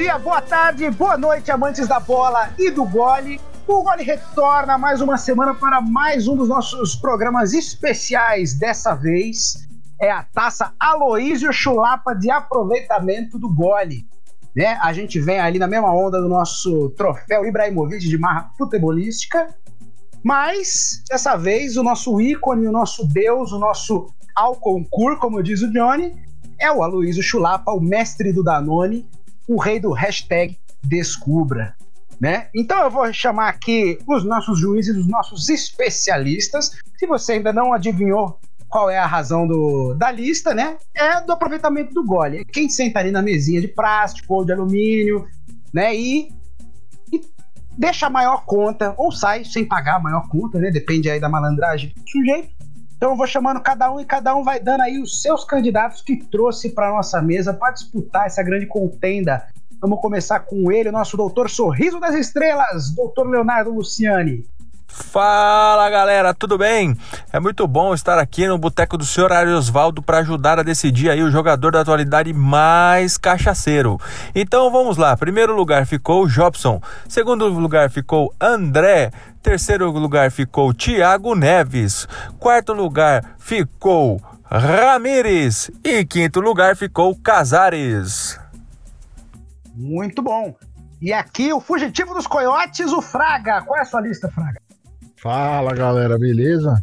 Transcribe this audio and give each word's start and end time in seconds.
Dia, 0.00 0.18
boa 0.18 0.40
tarde, 0.40 0.90
boa 0.92 1.18
noite, 1.18 1.50
amantes 1.50 1.86
da 1.86 2.00
bola 2.00 2.54
e 2.58 2.70
do 2.70 2.86
gole. 2.86 3.38
O 3.68 3.82
Gole 3.82 4.02
retorna 4.02 4.78
mais 4.78 5.02
uma 5.02 5.18
semana 5.18 5.54
para 5.54 5.78
mais 5.82 6.26
um 6.26 6.34
dos 6.34 6.48
nossos 6.48 6.96
programas 6.96 7.52
especiais. 7.52 8.58
Dessa 8.58 8.94
vez 8.94 9.68
é 10.00 10.10
a 10.10 10.22
taça 10.22 10.72
Aloísio 10.80 11.52
Chulapa 11.52 12.14
de 12.14 12.30
aproveitamento 12.30 13.38
do 13.38 13.54
gole. 13.54 14.06
Né? 14.56 14.78
A 14.82 14.90
gente 14.94 15.20
vem 15.20 15.38
ali 15.38 15.58
na 15.58 15.66
mesma 15.66 15.92
onda 15.92 16.18
do 16.18 16.30
nosso 16.30 16.88
troféu 16.96 17.44
Ibrahimovic 17.44 18.08
de 18.08 18.16
marra 18.16 18.50
futebolística, 18.56 19.54
mas 20.24 21.04
dessa 21.10 21.36
vez 21.36 21.76
o 21.76 21.82
nosso 21.82 22.18
ícone, 22.22 22.66
o 22.66 22.72
nosso 22.72 23.06
deus, 23.06 23.52
o 23.52 23.58
nosso 23.58 24.06
Alconcur, 24.34 25.18
como 25.18 25.42
diz 25.42 25.60
o 25.60 25.70
Johnny, 25.70 26.16
é 26.58 26.72
o 26.72 26.82
Aloysio 26.82 27.22
Chulapa, 27.22 27.70
o 27.72 27.80
mestre 27.80 28.32
do 28.32 28.42
Danone, 28.42 29.06
o 29.50 29.58
rei 29.58 29.80
do 29.80 29.92
hashtag 29.92 30.56
Descubra. 30.82 31.74
Né? 32.20 32.48
Então 32.54 32.82
eu 32.84 32.90
vou 32.90 33.12
chamar 33.12 33.48
aqui 33.48 33.98
os 34.06 34.24
nossos 34.24 34.58
juízes, 34.58 34.96
os 34.96 35.08
nossos 35.08 35.48
especialistas. 35.48 36.78
Se 36.98 37.06
você 37.06 37.32
ainda 37.32 37.52
não 37.52 37.72
adivinhou 37.72 38.38
qual 38.68 38.88
é 38.88 38.98
a 38.98 39.06
razão 39.06 39.48
do, 39.48 39.94
da 39.94 40.12
lista, 40.12 40.54
né? 40.54 40.76
É 40.94 41.20
do 41.22 41.32
aproveitamento 41.32 41.92
do 41.92 42.04
gole. 42.04 42.44
Quem 42.44 42.68
senta 42.68 43.00
ali 43.00 43.10
na 43.10 43.20
mesinha 43.20 43.60
de 43.60 43.66
plástico 43.66 44.34
ou 44.34 44.44
de 44.44 44.52
alumínio, 44.52 45.26
né? 45.72 45.96
E, 45.96 46.28
e 47.12 47.20
deixa 47.76 48.06
a 48.06 48.10
maior 48.10 48.44
conta, 48.44 48.94
ou 48.96 49.10
sai 49.10 49.44
sem 49.44 49.64
pagar 49.64 49.96
a 49.96 50.00
maior 50.00 50.28
conta, 50.28 50.60
né? 50.60 50.70
Depende 50.70 51.10
aí 51.10 51.18
da 51.18 51.28
malandragem 51.28 51.92
do 51.96 52.08
sujeito. 52.08 52.50
Então 53.00 53.12
eu 53.12 53.16
vou 53.16 53.26
chamando 53.26 53.62
cada 53.62 53.90
um 53.90 53.98
e 53.98 54.04
cada 54.04 54.36
um 54.36 54.44
vai 54.44 54.60
dando 54.60 54.82
aí 54.82 55.00
os 55.00 55.22
seus 55.22 55.42
candidatos 55.42 56.02
que 56.02 56.18
trouxe 56.18 56.68
para 56.68 56.90
nossa 56.90 57.22
mesa 57.22 57.54
para 57.54 57.72
disputar 57.72 58.26
essa 58.26 58.42
grande 58.42 58.66
contenda. 58.66 59.46
Vamos 59.80 60.02
começar 60.02 60.40
com 60.40 60.70
ele, 60.70 60.90
o 60.90 60.92
nosso 60.92 61.16
doutor 61.16 61.48
Sorriso 61.48 61.98
das 61.98 62.14
Estrelas, 62.14 62.90
doutor 62.94 63.26
Leonardo 63.26 63.72
Luciani. 63.72 64.44
Fala 64.92 65.88
galera, 65.88 66.34
tudo 66.34 66.58
bem? 66.58 66.96
É 67.32 67.38
muito 67.38 67.66
bom 67.66 67.94
estar 67.94 68.18
aqui 68.18 68.46
no 68.46 68.58
Boteco 68.58 68.98
do 68.98 69.04
Senhor 69.04 69.32
Ariosvaldo 69.32 70.02
para 70.02 70.18
ajudar 70.18 70.58
a 70.58 70.62
decidir 70.62 71.10
aí 71.10 71.22
o 71.22 71.30
jogador 71.30 71.72
da 71.72 71.80
atualidade 71.80 72.32
mais 72.32 73.16
cachaceiro. 73.16 73.98
Então 74.34 74.70
vamos 74.70 74.96
lá, 74.96 75.16
primeiro 75.16 75.54
lugar 75.54 75.86
ficou 75.86 76.26
Jobson, 76.26 76.80
segundo 77.08 77.48
lugar 77.48 77.88
ficou 77.88 78.34
André, 78.40 79.10
terceiro 79.42 79.90
lugar 79.90 80.30
ficou 80.30 80.74
Thiago 80.74 81.34
Neves, 81.34 82.06
quarto 82.38 82.72
lugar 82.72 83.24
ficou 83.38 84.20
Ramires 84.44 85.70
e 85.84 86.04
quinto 86.04 86.40
lugar 86.40 86.76
ficou 86.76 87.16
Casares. 87.16 88.38
Muito 89.74 90.20
bom. 90.20 90.54
E 91.00 91.12
aqui 91.12 91.52
o 91.52 91.60
fugitivo 91.60 92.12
dos 92.12 92.26
coiotes, 92.26 92.92
o 92.92 93.00
Fraga. 93.00 93.62
Qual 93.62 93.78
é 93.78 93.82
a 93.82 93.84
sua 93.84 94.00
lista, 94.00 94.28
Fraga? 94.28 94.60
Fala 95.22 95.74
galera, 95.74 96.18
beleza? 96.18 96.82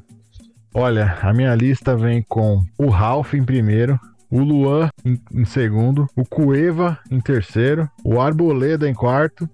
Olha, 0.71 1.17
a 1.23 1.33
minha 1.33 1.55
lista 1.55 1.95
vem 1.95 2.21
com 2.21 2.61
o 2.77 2.87
Ralph 2.87 3.33
em 3.33 3.43
primeiro, 3.43 3.99
o 4.29 4.41
Luan 4.41 4.89
em, 5.03 5.19
em, 5.33 5.43
segundo, 5.43 6.05
o 6.15 6.23
Cueva 6.23 6.99
em 7.09 7.19
terceiro, 7.19 7.89
o 8.03 8.21
Arboleda 8.21 8.87
em 8.87 8.93
quarto 8.93 9.49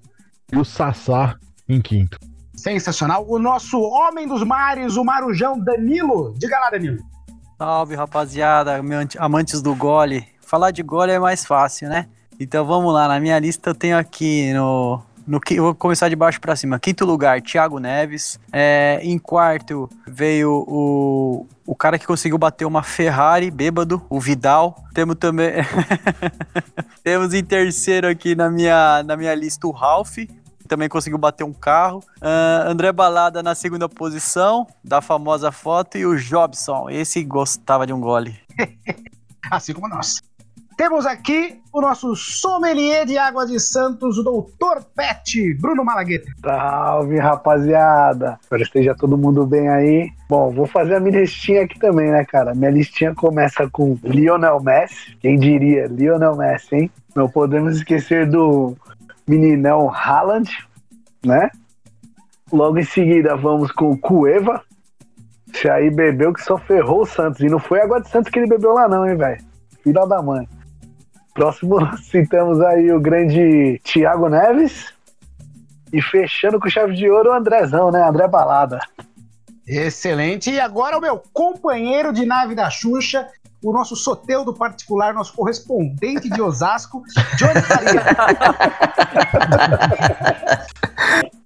e 0.51 0.57
o 0.57 0.65
Sassá 0.65 1.37
em 1.69 1.79
quinto. 1.79 2.19
Sensacional. 2.53 3.25
O 3.25 3.39
nosso 3.39 3.79
homem 3.79 4.27
dos 4.27 4.43
mares, 4.43 4.97
o 4.97 5.05
marujão 5.05 5.57
Danilo. 5.57 6.33
Diga 6.37 6.59
lá, 6.59 6.69
Danilo. 6.69 6.99
Salve, 7.57 7.95
rapaziada, 7.95 8.81
amantes 9.17 9.61
do 9.61 9.73
gole. 9.73 10.27
Falar 10.41 10.71
de 10.71 10.83
gole 10.83 11.13
é 11.13 11.19
mais 11.19 11.45
fácil, 11.45 11.87
né? 11.87 12.07
Então 12.37 12.65
vamos 12.65 12.93
lá, 12.93 13.07
na 13.07 13.17
minha 13.17 13.39
lista 13.39 13.69
eu 13.69 13.75
tenho 13.75 13.97
aqui 13.97 14.51
no 14.51 15.01
no, 15.25 15.39
vou 15.57 15.75
começar 15.75 16.09
de 16.09 16.15
baixo 16.15 16.39
para 16.39 16.55
cima. 16.55 16.79
Quinto 16.79 17.05
lugar, 17.05 17.41
Thiago 17.41 17.79
Neves. 17.79 18.39
É, 18.51 18.99
em 19.01 19.17
quarto 19.17 19.89
veio 20.07 20.65
o, 20.67 21.47
o 21.65 21.75
cara 21.75 21.97
que 21.97 22.05
conseguiu 22.05 22.37
bater 22.37 22.65
uma 22.65 22.83
Ferrari 22.83 23.49
bêbado, 23.49 24.05
o 24.09 24.19
Vidal. 24.19 24.83
Temos 24.93 25.15
também. 25.15 25.51
Temos 27.03 27.33
em 27.33 27.43
terceiro 27.43 28.07
aqui 28.07 28.35
na 28.35 28.49
minha, 28.49 29.03
na 29.03 29.15
minha 29.15 29.33
lista 29.33 29.67
o 29.67 29.71
Ralph. 29.71 30.17
Também 30.67 30.89
conseguiu 30.89 31.17
bater 31.17 31.43
um 31.43 31.53
carro. 31.53 31.99
Uh, 32.17 32.69
André 32.69 32.91
Balada 32.91 33.43
na 33.43 33.53
segunda 33.53 33.87
posição, 33.87 34.65
da 34.83 35.01
famosa 35.01 35.51
foto. 35.51 35.97
E 35.97 36.05
o 36.05 36.17
Jobson, 36.17 36.89
esse 36.89 37.23
gostava 37.23 37.85
de 37.85 37.93
um 37.93 37.99
gole. 37.99 38.35
assim 39.51 39.73
como 39.73 39.87
nós. 39.87 40.21
Temos 40.77 41.05
aqui 41.05 41.61
o 41.71 41.81
nosso 41.81 42.15
sommelier 42.15 43.05
de 43.05 43.17
água 43.17 43.45
de 43.45 43.59
Santos, 43.59 44.17
o 44.17 44.23
doutor 44.23 44.83
Pet, 44.95 45.53
Bruno 45.55 45.83
Malagueta. 45.83 46.31
Salve, 46.41 47.17
rapaziada. 47.19 48.39
Espero 48.41 48.61
que 48.61 48.67
esteja 48.67 48.95
todo 48.95 49.17
mundo 49.17 49.45
bem 49.45 49.69
aí. 49.69 50.09
Bom, 50.27 50.51
vou 50.51 50.65
fazer 50.65 50.95
a 50.95 50.99
minha 50.99 51.19
listinha 51.19 51.63
aqui 51.63 51.77
também, 51.77 52.11
né, 52.11 52.25
cara? 52.25 52.55
Minha 52.55 52.71
listinha 52.71 53.13
começa 53.13 53.69
com 53.69 53.97
Lionel 54.03 54.61
Messi. 54.61 55.15
Quem 55.19 55.37
diria? 55.37 55.85
Lionel 55.85 56.35
Messi, 56.35 56.75
hein? 56.75 56.91
Não 57.15 57.29
podemos 57.29 57.77
esquecer 57.77 58.27
do 58.27 58.75
meninão 59.27 59.93
Haaland, 59.93 60.49
né? 61.23 61.51
Logo 62.51 62.79
em 62.79 62.83
seguida 62.83 63.35
vamos 63.35 63.71
com 63.71 63.97
Cueva. 63.97 64.61
Se 65.53 65.69
aí 65.69 65.91
bebeu 65.91 66.33
que 66.33 66.43
só 66.43 66.57
ferrou 66.57 67.01
o 67.01 67.05
Santos. 67.05 67.41
E 67.41 67.45
não 67.45 67.59
foi 67.59 67.79
água 67.79 68.01
de 68.01 68.09
Santos 68.09 68.31
que 68.31 68.39
ele 68.39 68.49
bebeu 68.49 68.73
lá 68.73 68.87
não, 68.87 69.07
hein, 69.07 69.15
velho? 69.15 69.41
Filha 69.83 70.05
da 70.07 70.21
mãe. 70.21 70.47
Próximo 71.33 71.77
citamos 71.97 72.61
aí 72.61 72.91
o 72.91 72.99
grande 72.99 73.79
Thiago 73.83 74.29
Neves. 74.29 74.93
E 75.91 76.01
fechando 76.01 76.59
com 76.59 76.69
chave 76.69 76.95
de 76.95 77.09
ouro 77.09 77.29
o 77.29 77.33
Andrezão, 77.33 77.91
né? 77.91 78.03
André 78.03 78.27
Balada. 78.27 78.79
Excelente. 79.67 80.49
E 80.49 80.59
agora 80.59 80.97
o 80.97 81.01
meu 81.01 81.21
companheiro 81.31 82.11
de 82.11 82.25
nave 82.25 82.55
da 82.55 82.69
Xuxa, 82.69 83.27
o 83.63 83.71
nosso 83.71 83.95
soteudo 83.95 84.53
particular, 84.53 85.13
nosso 85.13 85.33
correspondente 85.33 86.29
de 86.29 86.41
Osasco, 86.41 87.03
Johnny 87.37 87.61
Faria. 87.61 88.03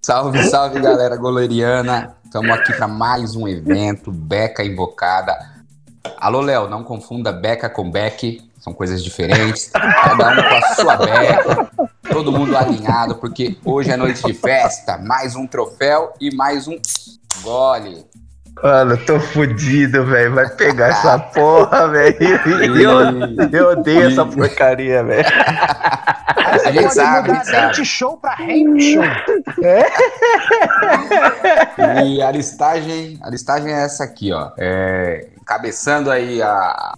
salve, 0.02 0.44
salve, 0.46 0.80
galera 0.80 1.18
goleiriana. 1.18 2.16
Estamos 2.24 2.50
aqui 2.52 2.74
para 2.74 2.88
mais 2.88 3.36
um 3.36 3.48
evento, 3.48 4.12
Beca 4.12 4.64
Invocada. 4.64 5.38
Alô, 6.18 6.40
Léo, 6.40 6.70
não 6.70 6.84
confunda 6.84 7.34
Beca 7.34 7.70
com 7.70 7.92
Beck 7.92 8.47
são 8.68 8.74
coisas 8.74 9.02
diferentes, 9.02 9.70
cada 9.72 10.32
um 10.32 10.36
com 10.36 10.56
a 10.56 10.62
sua 10.76 10.98
beca, 10.98 11.70
todo 12.10 12.34
mundo 12.34 12.58
alinhado, 12.58 13.16
porque 13.16 13.58
hoje 13.64 13.92
é 13.92 13.96
noite 13.96 14.22
de 14.24 14.34
festa, 14.34 14.98
mais 14.98 15.38
um 15.38 15.48
troféu 15.48 16.12
e 16.20 16.36
mais 16.36 16.68
um 16.68 16.78
gole. 17.42 18.06
Mano, 18.62 18.98
tô 19.06 19.20
fudido, 19.20 20.04
velho. 20.04 20.34
Vai 20.34 20.50
pegar 20.50 20.88
essa 20.88 21.20
porra, 21.20 21.88
velho. 21.90 22.18
Eu, 22.82 23.50
eu 23.52 23.70
odeio 23.70 24.08
essa 24.08 24.26
porcaria, 24.26 25.04
velho. 25.04 25.28
A 26.66 26.72
gente 26.72 26.92
sabe, 26.92 27.32
a 27.32 27.44
gente 27.44 27.86
show 27.86 28.18
pra 28.18 28.34
hand 28.34 28.80
show. 28.82 29.04
É? 29.64 29.86
E 32.04 32.20
a 32.20 32.32
listagem, 32.32 33.20
a 33.22 33.30
listagem 33.30 33.72
é 33.72 33.84
essa 33.84 34.04
aqui, 34.04 34.34
ó. 34.34 34.50
É, 34.58 35.28
cabeçando 35.48 36.12
aí 36.12 36.42
a, 36.42 36.94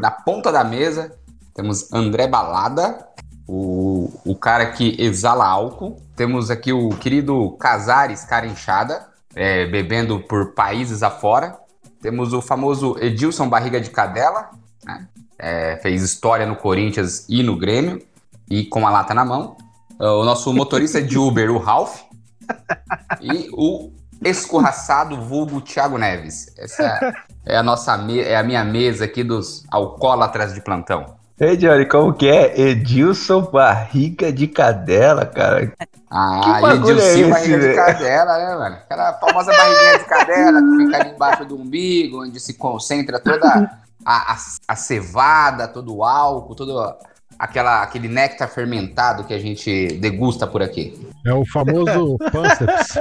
na 0.00 0.10
ponta 0.10 0.50
da 0.50 0.64
mesa, 0.64 1.14
temos 1.54 1.92
André 1.92 2.26
Balada, 2.26 3.06
o, 3.46 4.10
o 4.24 4.34
cara 4.34 4.66
que 4.72 4.96
exala 4.98 5.46
álcool. 5.46 6.00
Temos 6.16 6.50
aqui 6.50 6.72
o 6.72 6.88
querido 6.90 7.52
Casares 7.60 8.24
Carinchada, 8.24 9.06
é, 9.34 9.66
bebendo 9.66 10.20
por 10.20 10.54
países 10.54 11.02
afora. 11.02 11.58
Temos 12.00 12.32
o 12.32 12.40
famoso 12.40 12.96
Edilson 12.98 13.48
Barriga 13.48 13.80
de 13.80 13.90
Cadela, 13.90 14.50
né? 14.84 15.06
é, 15.38 15.76
fez 15.76 16.02
história 16.02 16.46
no 16.46 16.56
Corinthians 16.56 17.26
e 17.28 17.42
no 17.42 17.56
Grêmio, 17.56 18.02
e 18.50 18.64
com 18.64 18.86
a 18.86 18.90
lata 18.90 19.12
na 19.12 19.24
mão. 19.24 19.56
O 19.98 20.24
nosso 20.24 20.52
motorista 20.52 21.00
de 21.00 21.18
Uber, 21.18 21.50
o 21.50 21.58
Ralph. 21.58 22.00
E 23.20 23.48
o 23.52 23.90
escorraçado 24.24 25.20
vulgo 25.20 25.60
Thiago 25.60 25.98
Neves. 25.98 26.52
Essa 26.56 27.12
é 27.46 27.56
a 27.56 27.62
nossa 27.62 27.92
é 28.10 28.36
a 28.36 28.42
minha 28.42 28.64
mesa 28.64 29.04
aqui 29.04 29.22
dos 29.22 29.64
alcoólatras 29.70 30.52
de 30.52 30.60
plantão. 30.60 31.14
Ei, 31.38 31.56
Johnny, 31.56 31.86
como 31.86 32.14
que 32.14 32.28
é? 32.28 32.58
Edilson 32.58 33.42
Barriga 33.42 34.32
de 34.32 34.48
Cadela, 34.48 35.26
cara. 35.26 35.72
Ah, 36.10 36.60
Edilson 36.74 37.26
é 37.26 37.30
Barriga 37.30 37.58
de 37.58 37.74
Cadela, 37.74 38.38
né, 38.38 38.54
mano? 38.56 38.76
Aquela 38.76 39.12
famosa 39.14 39.52
barriguinha 39.52 39.98
de 39.98 40.04
cadela 40.06 40.60
que 40.60 40.84
fica 40.84 40.96
ali 40.96 41.10
embaixo 41.10 41.44
do 41.44 41.56
umbigo, 41.56 42.22
onde 42.24 42.40
se 42.40 42.54
concentra 42.54 43.20
toda 43.20 43.70
a, 44.04 44.32
a, 44.32 44.36
a 44.66 44.76
cevada, 44.76 45.68
todo 45.68 45.94
o 45.94 46.04
álcool, 46.04 46.54
todo 46.54 46.96
aquela, 47.38 47.82
aquele 47.82 48.08
néctar 48.08 48.48
fermentado 48.48 49.24
que 49.24 49.34
a 49.34 49.38
gente 49.38 49.88
degusta 49.98 50.46
por 50.46 50.62
aqui. 50.62 50.98
É 51.24 51.34
o 51.34 51.44
famoso 51.44 52.16
Pânceps. 52.32 52.98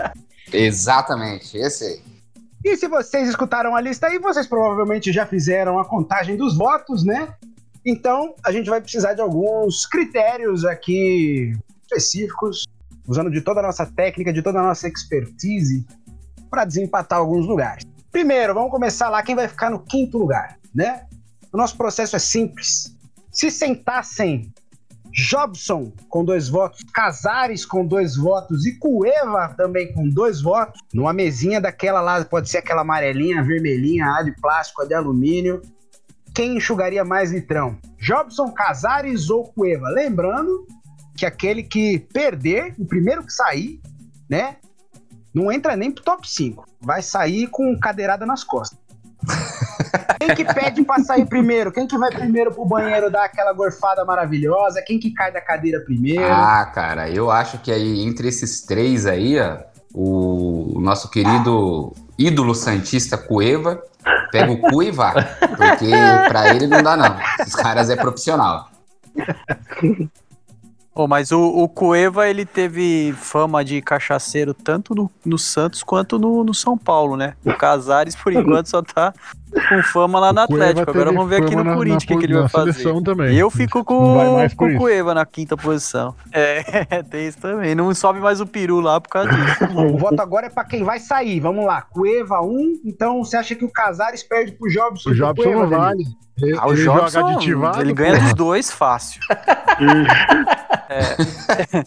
Exatamente, 0.52 1.58
esse 1.58 1.86
aí. 1.86 2.15
E 2.66 2.76
se 2.76 2.88
vocês 2.88 3.30
escutaram 3.30 3.76
a 3.76 3.80
lista 3.80 4.08
aí, 4.08 4.18
vocês 4.18 4.48
provavelmente 4.48 5.14
já 5.14 5.24
fizeram 5.24 5.78
a 5.78 5.86
contagem 5.86 6.36
dos 6.36 6.58
votos, 6.58 7.06
né? 7.06 7.32
Então, 7.86 8.34
a 8.44 8.52
gente 8.52 8.68
vai 8.72 8.82
precisar 8.82 9.14
de 9.14 9.22
alguns 9.22 9.86
critérios 9.86 10.66
aqui 10.66 11.54
específicos, 11.84 12.66
usando 13.08 13.30
de 13.30 13.40
toda 13.40 13.60
a 13.60 13.64
nossa 13.64 13.86
técnica, 13.86 14.34
de 14.34 14.42
toda 14.42 14.60
a 14.60 14.64
nossa 14.64 14.88
expertise, 14.88 15.86
para 16.50 16.66
desempatar 16.66 17.20
alguns 17.20 17.46
lugares. 17.46 17.84
Primeiro, 18.12 18.56
vamos 18.56 18.72
começar 18.72 19.10
lá 19.10 19.22
quem 19.22 19.36
vai 19.36 19.48
ficar 19.48 19.70
no 19.70 19.82
quinto 19.82 20.18
lugar, 20.18 20.58
né? 20.74 21.06
O 21.54 21.58
nosso 21.58 21.78
processo 21.78 22.16
é 22.16 22.20
simples. 22.20 22.98
Se 23.32 23.52
sentassem 23.52 24.52
Jobson 25.16 25.94
com 26.10 26.26
dois 26.26 26.50
votos, 26.50 26.84
Casares 26.94 27.66
com 27.66 27.86
dois 27.86 28.18
votos 28.18 28.66
e 28.66 28.78
Cueva 28.78 29.54
também 29.56 29.94
com 29.94 30.10
dois 30.10 30.42
votos, 30.42 30.82
numa 30.94 31.14
mesinha 31.14 31.62
daquela 31.62 32.02
lá, 32.02 32.24
pode 32.26 32.50
ser 32.50 32.58
aquela 32.58 32.82
amarelinha, 32.82 33.42
vermelhinha, 33.42 34.06
a 34.08 34.22
de 34.22 34.34
plástico, 34.34 34.82
a 34.82 34.86
de 34.86 34.94
alumínio, 34.94 35.62
quem 36.36 36.58
enxugaria 36.58 37.06
mais 37.06 37.32
litrão? 37.32 37.78
Jobson, 37.98 38.52
Casares 38.52 39.30
ou 39.30 39.46
Cueva? 39.46 39.88
Lembrando 39.88 40.68
que 41.16 41.26
aquele 41.26 41.64
que 41.64 42.00
perder, 42.12 42.76
o 42.78 42.86
primeiro 42.86 43.24
que 43.24 43.32
sair, 43.32 43.80
né? 44.30 44.58
Não 45.34 45.50
entra 45.50 45.78
nem 45.78 45.90
pro 45.92 46.04
top 46.04 46.30
5. 46.30 46.66
Vai 46.82 47.02
sair 47.02 47.48
com 47.48 47.80
cadeirada 47.80 48.26
nas 48.26 48.44
costas. 48.44 48.78
Quem 50.20 50.36
que 50.36 50.46
pede 50.54 50.84
pra 50.84 51.00
sair 51.00 51.26
primeiro? 51.26 51.72
Quem 51.72 51.88
que 51.88 51.98
vai 51.98 52.10
primeiro 52.10 52.52
pro 52.52 52.66
banheiro 52.66 53.12
dar 53.12 53.26
aquela 53.26 53.54
gorfada 53.54 54.04
maravilhosa? 54.04 54.82
Quem 54.86 55.00
que 55.00 55.12
cai 55.12 55.32
da 55.32 55.42
cadeira 55.42 55.80
primeiro? 55.82 56.26
Ah, 56.26 56.66
cara, 56.74 57.10
eu 57.10 57.30
acho 57.30 57.60
que 57.60 57.72
aí 57.72 58.02
entre 58.02 58.28
esses 58.28 58.62
três 58.62 59.06
aí, 59.06 59.40
ó, 59.40 59.58
o 59.94 60.80
nosso 60.82 61.10
querido 61.10 61.94
ídolo 62.18 62.56
santista 62.56 63.18
Cueva 63.18 63.82
pega 64.32 64.52
o 64.52 64.60
cu 64.60 64.84
e 64.84 64.92
vai. 64.92 65.14
Porque 65.40 65.92
pra 66.28 66.54
ele 66.54 66.68
não 66.68 66.82
dá, 66.84 66.98
não. 66.98 67.18
Os 67.46 67.56
caras 67.56 67.90
é 67.90 67.96
profissional. 67.96 68.70
Oh, 70.98 71.10
mas 71.10 71.34
o, 71.34 71.42
o 71.42 71.68
Cueva, 71.68 72.30
ele 72.30 72.46
teve 72.46 73.14
fama 73.18 73.66
de 73.66 73.82
cachaceiro 73.82 74.54
tanto 74.54 74.96
no, 74.96 75.12
no 75.26 75.38
Santos 75.38 75.84
quanto 75.84 76.18
no, 76.18 76.42
no 76.42 76.54
São 76.54 76.78
Paulo, 76.78 77.18
né? 77.18 77.36
O 77.44 77.54
Casares, 77.54 78.16
por 78.16 78.32
enquanto, 78.34 78.68
só 78.68 78.82
tá 78.82 79.14
com 79.70 79.84
fama 79.84 80.20
lá 80.20 80.34
no 80.34 80.42
Atlético. 80.42 80.90
Agora 80.90 81.12
vamos 81.12 81.30
ver 81.30 81.44
aqui 81.44 81.56
no 81.56 81.64
Corinthians 81.64 82.04
o 82.04 82.08
que, 82.08 82.18
que 82.18 82.26
ele 82.26 82.40
vai 82.40 82.50
fazer. 82.50 83.02
Também. 83.04 83.36
Eu 83.36 83.50
fico 83.50 83.84
com, 83.84 84.18
com 84.56 84.68
o 84.68 84.78
Cueva 84.78 85.14
na 85.14 85.26
quinta 85.26 85.56
posição. 85.56 86.16
É, 86.32 87.04
tem 87.10 87.28
isso 87.28 87.38
também. 87.40 87.76
Não 87.76 87.94
sobe 87.94 88.20
mais 88.20 88.42
o 88.42 88.46
peru 88.46 88.80
lá 88.80 89.00
por 89.00 89.10
causa 89.10 89.30
disso. 89.30 89.66
o 89.78 89.98
voto 89.98 90.20
agora 90.20 90.48
é 90.48 90.50
pra 90.50 90.64
quem 90.64 90.84
vai 90.84 91.00
sair. 91.00 91.40
Vamos 91.40 91.66
lá. 91.66 91.82
Cueva 91.82 92.42
1. 92.42 92.46
Um, 92.46 92.82
então 92.86 93.24
você 93.24 93.38
acha 93.38 93.56
que 93.56 93.66
o 93.66 93.72
Casares 93.72 94.24
perde 94.24 94.52
pro 94.54 94.70
Jobson? 94.70 95.10
O 95.10 95.16
Jobson 95.16 95.52
não 95.52 95.70
vale. 95.70 96.04
Ele, 96.42 96.58
ah, 96.58 96.68
o 96.68 96.74
ele 96.74 96.84
Jobson, 96.84 97.10
joga 97.22 97.34
aditivado, 97.34 97.82
ele 97.82 97.94
ganha 97.94 98.20
dos 98.20 98.34
dois 98.34 98.70
fácil. 98.70 99.22
é. 100.90 101.84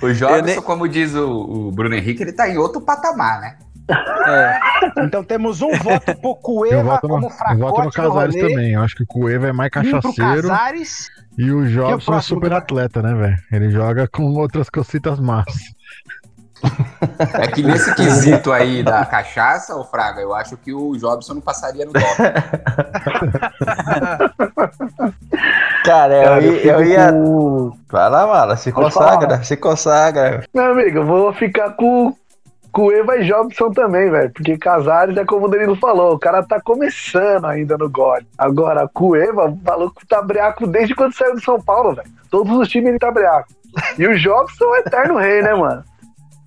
O 0.00 0.12
Jobson, 0.12 0.42
nem... 0.42 0.62
como 0.62 0.88
diz 0.88 1.14
o, 1.14 1.28
o, 1.28 1.72
Bruno 1.72 1.96
Henrique, 1.96 2.22
ele 2.22 2.32
tá 2.32 2.48
em 2.48 2.58
outro 2.58 2.80
patamar, 2.80 3.40
né? 3.40 3.58
É. 3.88 4.60
Então 5.04 5.24
temos 5.24 5.62
um 5.62 5.70
voto 5.70 6.14
pro 6.20 6.36
Cueva 6.36 7.00
eu 7.02 7.08
como 7.08 7.30
fracote 7.30 7.52
Eu 7.52 7.58
voto 7.58 7.82
no 7.84 7.90
Casares 7.90 8.34
também. 8.34 8.72
Eu 8.72 8.82
acho 8.82 8.94
que 8.94 9.02
o 9.02 9.06
Cueva 9.06 9.48
é 9.48 9.52
mais 9.52 9.70
cachaceiro. 9.70 10.48
Casares, 10.48 11.08
e 11.38 11.50
o 11.52 11.66
Jobson 11.66 12.14
é, 12.14 12.20
super 12.20 12.52
atleta, 12.52 13.00
né, 13.00 13.14
velho? 13.14 13.36
Ele 13.52 13.70
joga 13.70 14.08
com 14.08 14.24
outras 14.34 14.68
cositas 14.68 15.20
massas. 15.20 15.62
É 17.34 17.46
que 17.46 17.62
nesse 17.62 17.94
quesito 17.94 18.52
aí 18.52 18.82
da 18.82 19.06
cachaça, 19.06 19.76
o 19.76 19.84
Fraga, 19.84 20.20
eu 20.20 20.34
acho 20.34 20.56
que 20.56 20.72
o 20.72 20.96
Jobson 20.96 21.34
não 21.34 21.40
passaria 21.40 21.86
no 21.86 21.92
top. 21.92 22.04
Cara, 25.84 26.40
eu, 26.40 26.42
eu, 26.42 26.56
eu 26.56 26.84
ia. 26.84 27.12
Vai 27.88 28.10
lá, 28.10 28.26
mala, 28.26 28.56
se 28.56 28.72
consagra, 28.72 29.44
se 29.44 29.56
consagra. 29.56 30.42
Meu 30.52 30.72
amigo, 30.72 30.98
eu 30.98 31.06
vou 31.06 31.32
ficar 31.32 31.70
com 31.70 32.12
com 32.72 32.92
Eva 32.92 33.16
e 33.16 33.24
Jobson 33.24 33.70
também, 33.70 34.10
velho. 34.10 34.30
Porque 34.30 34.58
Casares 34.58 35.16
é 35.16 35.24
como 35.24 35.46
o 35.46 35.48
Danilo 35.48 35.76
falou, 35.76 36.14
o 36.14 36.18
cara 36.18 36.42
tá 36.42 36.60
começando 36.60 37.46
ainda 37.46 37.76
no 37.76 37.88
gole. 37.88 38.26
Agora, 38.36 38.88
com 38.92 39.16
Eva, 39.16 39.46
o 39.46 39.58
maluco 39.64 40.06
tá 40.06 40.22
breaco 40.22 40.66
desde 40.66 40.94
quando 40.94 41.14
saiu 41.14 41.34
do 41.34 41.42
São 41.42 41.60
Paulo, 41.60 41.94
velho. 41.94 42.08
Todos 42.30 42.56
os 42.56 42.68
times 42.68 42.90
ele 42.90 42.98
tá 42.98 43.10
breaco. 43.10 43.48
E 43.98 44.06
o 44.06 44.18
Jobson 44.18 44.64
é 44.64 44.68
o 44.68 44.76
eterno 44.76 45.16
rei, 45.18 45.42
né, 45.42 45.54
mano? 45.54 45.84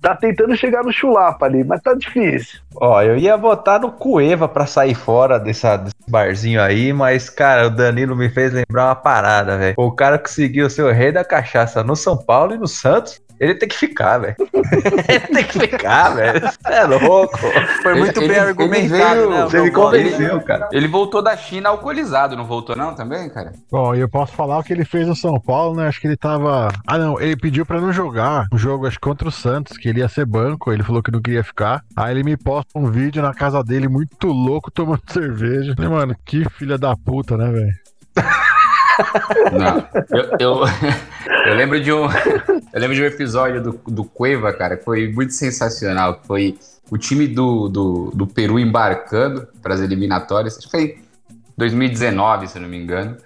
tá 0.02 0.16
tentando 0.16 0.56
chegar 0.56 0.82
no 0.82 0.92
chulapa 0.92 1.46
ali, 1.46 1.62
mas 1.62 1.80
tá 1.80 1.94
difícil. 1.94 2.60
Ó, 2.74 3.00
eu 3.00 3.16
ia 3.16 3.36
votar 3.36 3.78
no 3.78 3.92
Cueva 3.92 4.48
pra 4.48 4.66
sair 4.66 4.96
fora 4.96 5.38
dessa, 5.38 5.76
desse 5.76 5.94
barzinho 6.10 6.60
aí, 6.60 6.92
mas, 6.92 7.30
cara, 7.30 7.68
o 7.68 7.70
Danilo 7.70 8.16
me 8.16 8.28
fez 8.28 8.52
lembrar 8.52 8.86
uma 8.86 8.96
parada, 8.96 9.56
velho. 9.56 9.74
O 9.78 9.92
cara 9.92 10.18
conseguiu 10.18 10.68
ser 10.68 10.82
o 10.82 10.90
rei 10.90 11.12
da 11.12 11.24
cachaça 11.24 11.84
no 11.84 11.94
São 11.94 12.16
Paulo 12.16 12.52
e 12.52 12.58
no 12.58 12.66
Santos. 12.66 13.22
Ele 13.42 13.56
tem 13.56 13.68
que 13.68 13.74
ficar, 13.74 14.18
velho. 14.18 14.36
ele 15.08 15.18
tem 15.18 15.44
que 15.44 15.58
ficar, 15.58 16.10
velho. 16.10 16.48
É 16.64 16.84
louco. 16.84 17.36
Foi 17.82 17.94
muito 17.96 18.20
ele, 18.20 18.28
bem 18.28 18.36
ele, 18.36 18.48
argumentado, 18.48 18.94
ele 18.94 19.04
veio, 19.04 19.30
né? 19.30 19.42
Você 19.42 19.60
me 19.62 19.70
convenceu, 19.72 20.40
cara. 20.42 20.68
Ele 20.70 20.86
voltou 20.86 21.20
da 21.20 21.36
China 21.36 21.70
alcoolizado, 21.70 22.36
não 22.36 22.44
voltou 22.44 22.76
não 22.76 22.94
também, 22.94 23.28
cara? 23.28 23.52
Bom, 23.68 23.96
eu 23.96 24.08
posso 24.08 24.32
falar 24.32 24.58
o 24.58 24.62
que 24.62 24.72
ele 24.72 24.84
fez 24.84 25.08
no 25.08 25.16
São 25.16 25.40
Paulo, 25.40 25.74
né? 25.74 25.88
Acho 25.88 26.00
que 26.00 26.06
ele 26.06 26.16
tava... 26.16 26.68
Ah, 26.86 26.96
não. 26.96 27.20
Ele 27.20 27.36
pediu 27.36 27.66
pra 27.66 27.80
não 27.80 27.92
jogar 27.92 28.46
um 28.52 28.56
jogo, 28.56 28.86
acho 28.86 29.00
contra 29.00 29.26
o 29.26 29.32
Santos, 29.32 29.76
que 29.76 29.88
ele 29.88 29.98
ia 29.98 30.08
ser 30.08 30.24
banco. 30.24 30.72
Ele 30.72 30.84
falou 30.84 31.02
que 31.02 31.10
não 31.10 31.20
queria 31.20 31.42
ficar. 31.42 31.82
Aí 31.96 32.14
ele 32.14 32.22
me 32.22 32.36
posta 32.36 32.78
um 32.78 32.92
vídeo 32.92 33.20
na 33.20 33.34
casa 33.34 33.60
dele, 33.64 33.88
muito 33.88 34.28
louco, 34.28 34.70
tomando 34.70 35.02
cerveja. 35.10 35.74
Falei, 35.74 35.90
mano, 35.90 36.14
que 36.24 36.48
filha 36.50 36.78
da 36.78 36.94
puta, 36.94 37.36
né, 37.36 37.50
velho? 37.50 37.72
Não, 39.52 39.88
eu, 40.10 40.36
eu, 40.38 40.64
eu, 41.46 41.54
lembro 41.54 41.80
de 41.80 41.92
um, 41.92 42.04
eu 42.72 42.80
lembro 42.80 42.94
de 42.94 43.02
um 43.02 43.06
episódio 43.06 43.62
do, 43.62 43.80
do 43.86 44.04
Cueva, 44.04 44.52
cara, 44.52 44.76
que 44.76 44.84
foi 44.84 45.10
muito 45.12 45.32
sensacional. 45.32 46.20
Foi 46.24 46.58
o 46.90 46.98
time 46.98 47.26
do, 47.26 47.68
do, 47.68 48.10
do 48.14 48.26
Peru 48.26 48.58
embarcando 48.58 49.46
para 49.62 49.74
as 49.74 49.80
eliminatórias. 49.80 50.58
Acho 50.58 50.66
que 50.66 50.70
foi 50.70 50.98
2019, 51.56 52.48
se 52.48 52.58
não 52.58 52.68
me 52.68 52.76
engano. 52.76 53.16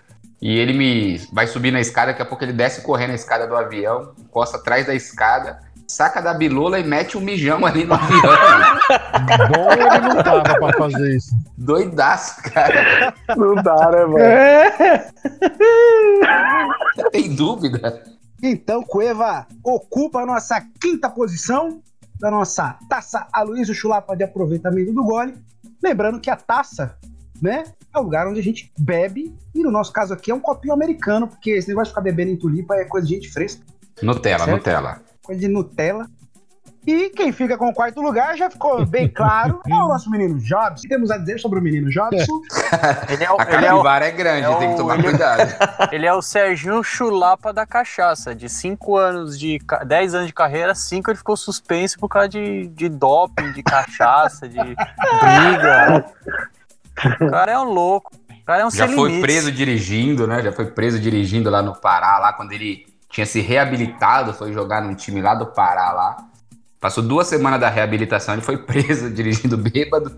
E 0.41 0.59
ele 0.59 0.73
me 0.73 1.19
vai 1.33 1.47
subir 1.47 1.71
na 1.71 1.81
escada, 1.81 2.13
daqui 2.13 2.23
a 2.23 2.27
pouco 2.27 2.45
ele 2.45 2.53
desce 2.53 2.83
correndo 2.83 3.13
a 3.13 3.15
escada 3.15 3.47
do 3.47 3.57
avião, 3.57 4.13
encosta 4.19 4.59
atrás 4.59 4.87
da 4.87 4.95
escada 4.95 5.66
saca 5.87 6.21
da 6.21 6.35
bilola 6.35 6.79
e 6.79 6.85
mete 6.85 7.17
um 7.17 7.21
mijão 7.21 7.65
ali 7.65 7.85
no 7.85 7.95
avião. 7.95 8.23
Bom 9.49 9.73
ele 9.73 10.09
não 10.09 10.23
tava 10.23 10.43
pra 10.43 10.73
fazer 10.77 11.17
isso. 11.17 11.35
Doidaço, 11.57 12.43
cara. 12.43 13.15
Não 13.37 13.55
dá, 13.55 13.91
né, 13.91 14.05
mano? 14.05 14.19
É. 14.19 15.11
Tem 17.11 17.35
dúvida? 17.35 18.03
Então, 18.43 18.83
Cueva 18.83 19.47
ocupa 19.65 20.21
a 20.21 20.27
nossa 20.27 20.61
quinta 20.81 21.09
posição 21.09 21.81
da 22.19 22.31
nossa 22.31 22.79
taça 22.89 23.27
Aloysio 23.33 23.75
Chulapa 23.75 24.17
de 24.17 24.25
aproveitamento 24.25 24.93
do 24.93 25.05
gole. 25.05 25.35
Lembrando 25.83 26.21
que 26.21 26.31
a 26.31 26.37
taça, 26.37 26.97
né, 27.41 27.65
é 27.95 27.99
o 27.99 28.03
lugar 28.03 28.27
onde 28.27 28.41
a 28.41 28.43
gente 28.43 28.73
bebe, 28.79 29.35
e 29.55 29.63
no 29.63 29.71
nosso 29.71 29.93
caso 29.93 30.15
aqui 30.15 30.31
é 30.31 30.35
um 30.35 30.41
copinho 30.41 30.75
americano, 30.75 31.29
porque 31.29 31.51
esse 31.51 31.69
negócio 31.69 31.87
de 31.87 31.91
ficar 31.91 32.01
bebendo 32.01 32.33
em 32.33 32.37
tulipa 32.37 32.75
é 32.75 32.85
coisa 32.85 33.07
de 33.07 33.15
gente 33.15 33.31
fresca. 33.31 33.63
Nutella, 34.03 34.45
certo? 34.45 34.57
Nutella 34.57 35.06
coisa 35.27 35.41
de 35.41 35.49
Nutella. 35.49 36.07
E 36.87 37.11
quem 37.11 37.33
fica 37.33 37.59
com 37.59 37.69
o 37.69 37.75
quarto 37.75 38.01
lugar 38.01 38.37
já 38.37 38.49
ficou 38.49 38.87
bem 38.87 39.09
claro, 39.09 39.61
é 39.69 39.75
o 39.75 39.89
nosso 39.89 40.09
menino 40.09 40.39
Jobs. 40.39 40.79
O 40.79 40.83
que 40.83 40.89
temos 40.89 41.11
a 41.11 41.19
dizer 41.19 41.41
sobre 41.41 41.59
o 41.59 41.63
menino 41.63 41.91
Jobson? 41.91 42.41
ele 43.11 43.25
é 43.25 43.33
o, 43.33 43.35
a 43.35 43.45
capivara 43.45 44.07
é, 44.07 44.09
o, 44.09 44.13
é 44.13 44.17
grande, 44.17 44.47
é 44.47 44.55
tem 44.55 44.71
que 44.71 44.77
tomar 44.77 44.95
ele, 44.95 45.03
cuidado. 45.03 45.53
Ele 45.91 46.07
é 46.07 46.13
o 46.13 46.23
Serginho 46.23 46.83
Chulapa 46.85 47.53
da 47.53 47.67
cachaça. 47.67 48.35
De 48.35 48.49
5 48.49 48.97
anos, 48.97 49.39
de 49.39 49.59
10 49.85 50.15
anos 50.15 50.27
de 50.29 50.33
carreira, 50.33 50.75
5 50.75 51.11
ele 51.11 51.19
ficou 51.19 51.37
suspenso 51.37 51.99
por 51.99 52.09
causa 52.09 52.29
de, 52.29 52.69
de 52.69 52.89
doping, 52.89 53.53
de 53.53 53.63
cachaça, 53.63 54.49
de 54.49 54.57
briga. 54.57 56.05
O 57.21 57.31
cara 57.31 57.53
é 57.53 57.59
um 57.59 57.65
louco. 57.65 58.13
O 58.31 58.45
cara 58.45 58.63
é 58.63 58.67
um 58.67 58.71
Já 58.71 58.87
foi 58.87 59.21
preso 59.21 59.51
dirigindo, 59.51 60.27
né? 60.27 60.41
Já 60.43 60.53
foi 60.53 60.67
preso 60.67 61.01
dirigindo 61.01 61.51
lá 61.51 61.63
no 61.63 61.75
Pará, 61.75 62.19
lá 62.19 62.33
quando 62.33 62.53
ele 62.53 62.87
tinha 63.17 63.25
se 63.25 63.41
reabilitado, 63.41 64.35
foi 64.35 64.53
jogar 64.53 64.83
num 64.83 64.95
time 64.95 65.23
lá 65.23 65.35
do 65.35 65.47
Pará 65.47 65.91
lá. 65.91 66.17
Passou 66.79 67.03
duas 67.03 67.27
semanas 67.27 67.59
da 67.59 67.71
reabilitação, 67.71 68.35
ele 68.35 68.43
foi 68.43 68.59
preso 68.63 69.11
dirigindo 69.11 69.57
bêbado, 69.57 70.15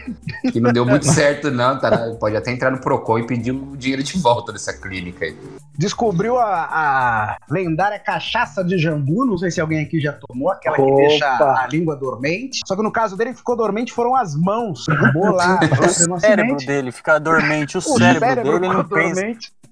que 0.52 0.60
não 0.60 0.72
deu 0.72 0.84
muito 0.84 1.06
certo, 1.14 1.48
não. 1.48 1.78
Tá, 1.78 2.12
pode 2.18 2.36
até 2.36 2.50
entrar 2.50 2.72
no 2.72 2.80
Procon 2.80 3.20
e 3.20 3.26
pedir 3.26 3.52
o 3.52 3.76
dinheiro 3.76 4.02
de 4.02 4.18
volta 4.18 4.52
dessa 4.52 4.72
clínica 4.72 5.26
aí. 5.26 5.38
Descobriu 5.78 6.40
a, 6.40 6.64
a 6.64 7.36
lendária 7.48 8.00
cachaça 8.00 8.64
de 8.64 8.76
jambu, 8.76 9.24
não 9.24 9.38
sei 9.38 9.52
se 9.52 9.60
alguém 9.60 9.80
aqui 9.80 10.00
já 10.00 10.12
tomou, 10.12 10.50
aquela 10.50 10.74
que 10.74 10.82
Opa. 10.82 10.96
deixa 10.96 11.26
a 11.26 11.68
língua 11.70 11.94
dormente. 11.94 12.58
Só 12.66 12.74
que 12.74 12.82
no 12.82 12.90
caso 12.90 13.16
dele, 13.16 13.32
ficou 13.32 13.56
dormente 13.56 13.92
foram 13.92 14.16
as 14.16 14.34
mãos. 14.34 14.84
Tomou 14.86 15.30
lá. 15.30 15.60
o 16.10 16.18
cérebro 16.18 16.56
dele 16.56 16.90
fica 16.90 17.20
dormente, 17.20 17.76
o, 17.76 17.78
o 17.78 17.82
cérebro, 17.82 18.28
cérebro, 18.28 18.58
dele 18.58 18.74
não 18.74 18.84
pensa. 18.84 19.20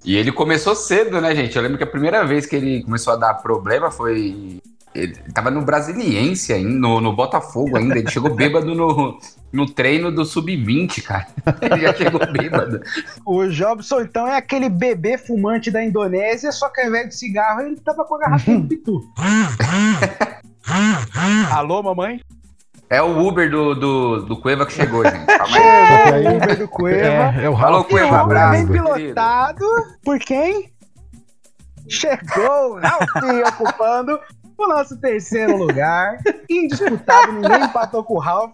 E 0.05 0.17
ele 0.17 0.33
começou 0.33 0.75
cedo, 0.75 1.21
né, 1.21 1.35
gente? 1.35 1.57
Eu 1.57 1.63
lembro 1.63 1.79
que 1.79 1.85
a 1.85 1.89
primeira 1.89 2.25
vez 2.25 2.47
que 2.47 2.57
ele 2.57 2.83
começou 2.83 3.13
a 3.13 3.17
dar 3.17 3.35
problema 3.35 3.91
foi. 3.91 4.61
Ele 4.95 5.15
tava 5.35 5.51
no 5.51 5.61
Brasiliense 5.61 6.55
ainda, 6.55 6.71
no, 6.71 7.01
no 7.01 7.15
Botafogo 7.15 7.77
ainda. 7.77 7.99
Ele 7.99 8.11
chegou 8.11 8.35
bêbado 8.35 8.75
no, 8.75 9.19
no 9.53 9.67
treino 9.67 10.11
do 10.11 10.25
Sub-20, 10.25 11.03
cara. 11.03 11.27
Ele 11.61 11.83
já 11.83 11.93
chegou 11.93 12.21
bêbado. 12.33 12.81
O 13.27 13.47
Jobson, 13.47 14.01
então, 14.01 14.27
é 14.27 14.39
aquele 14.39 14.71
bebê 14.71 15.19
fumante 15.19 15.71
da 15.71 15.85
Indonésia, 15.85 16.51
só 16.51 16.71
que 16.71 16.81
ao 16.81 16.89
invés 16.89 17.11
de 17.11 17.15
cigarro, 17.15 17.61
ele 17.61 17.77
tava 17.77 18.05
com 18.05 18.15
a 18.15 18.21
garrafinha 18.21 18.61
de 18.61 18.69
pitu. 18.69 19.03
Alô, 21.53 21.83
mamãe? 21.83 22.23
É 22.89 23.03
o 23.03 23.19
Uber 23.27 23.51
do, 23.51 23.75
do, 23.75 24.23
do 24.27 24.37
Cueva 24.41 24.65
que 24.65 24.73
chegou, 24.73 25.05
gente. 25.05 25.27
Calma 25.27 25.57
aí. 25.57 26.13
Aí- 26.15 26.27
o 26.29 26.37
Uber 26.37 26.59
do 26.59 26.69
Cueva. 26.69 27.07
É, 27.41 27.45
é 27.45 27.49
o 27.51 27.57
Falou, 27.57 27.57
Ralph. 27.57 27.87
O 27.87 27.89
Cueva, 27.89 28.07
Uber 28.07 28.21
abraço, 28.21 28.53
bem 28.53 28.67
pilotado 28.67 29.65
por 30.05 30.19
quem? 30.19 30.73
Chegou 31.89 32.73
o 32.75 32.79
Ralph 32.81 33.49
ocupando 33.49 34.19
o 34.59 34.67
nosso 34.69 34.97
terceiro 35.01 35.57
lugar. 35.57 36.19
Indisputável, 36.49 37.35
ninguém 37.35 37.65
empatou 37.65 38.03
com 38.05 38.15
o 38.15 38.19
Ralph. 38.19 38.53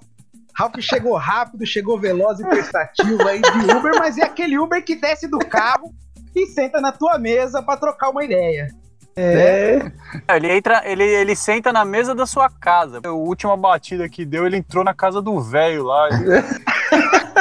Ralph 0.54 0.74
chegou 0.80 1.16
rápido, 1.16 1.64
chegou 1.64 1.98
veloz 1.98 2.38
e 2.40 2.44
prestativo 2.44 3.26
aí 3.26 3.40
de 3.40 3.74
Uber, 3.74 3.92
mas 3.98 4.18
é 4.18 4.24
aquele 4.24 4.58
Uber 4.58 4.84
que 4.84 4.94
desce 4.96 5.26
do 5.26 5.38
carro 5.38 5.94
e 6.34 6.46
senta 6.46 6.80
na 6.80 6.92
tua 6.92 7.18
mesa 7.18 7.62
pra 7.62 7.76
trocar 7.76 8.10
uma 8.10 8.24
ideia. 8.24 8.68
É. 9.16 9.92
Ele 10.34 10.52
entra, 10.52 10.82
ele, 10.84 11.04
ele 11.04 11.36
senta 11.36 11.72
na 11.72 11.84
mesa 11.84 12.14
da 12.14 12.26
sua 12.26 12.48
casa. 12.48 13.00
A 13.04 13.10
última 13.10 13.56
batida 13.56 14.08
que 14.08 14.24
deu, 14.24 14.46
ele 14.46 14.56
entrou 14.56 14.82
na 14.82 14.94
casa 14.94 15.20
do 15.20 15.40
velho 15.40 15.84
lá. 15.84 16.08
Ele 16.08 16.42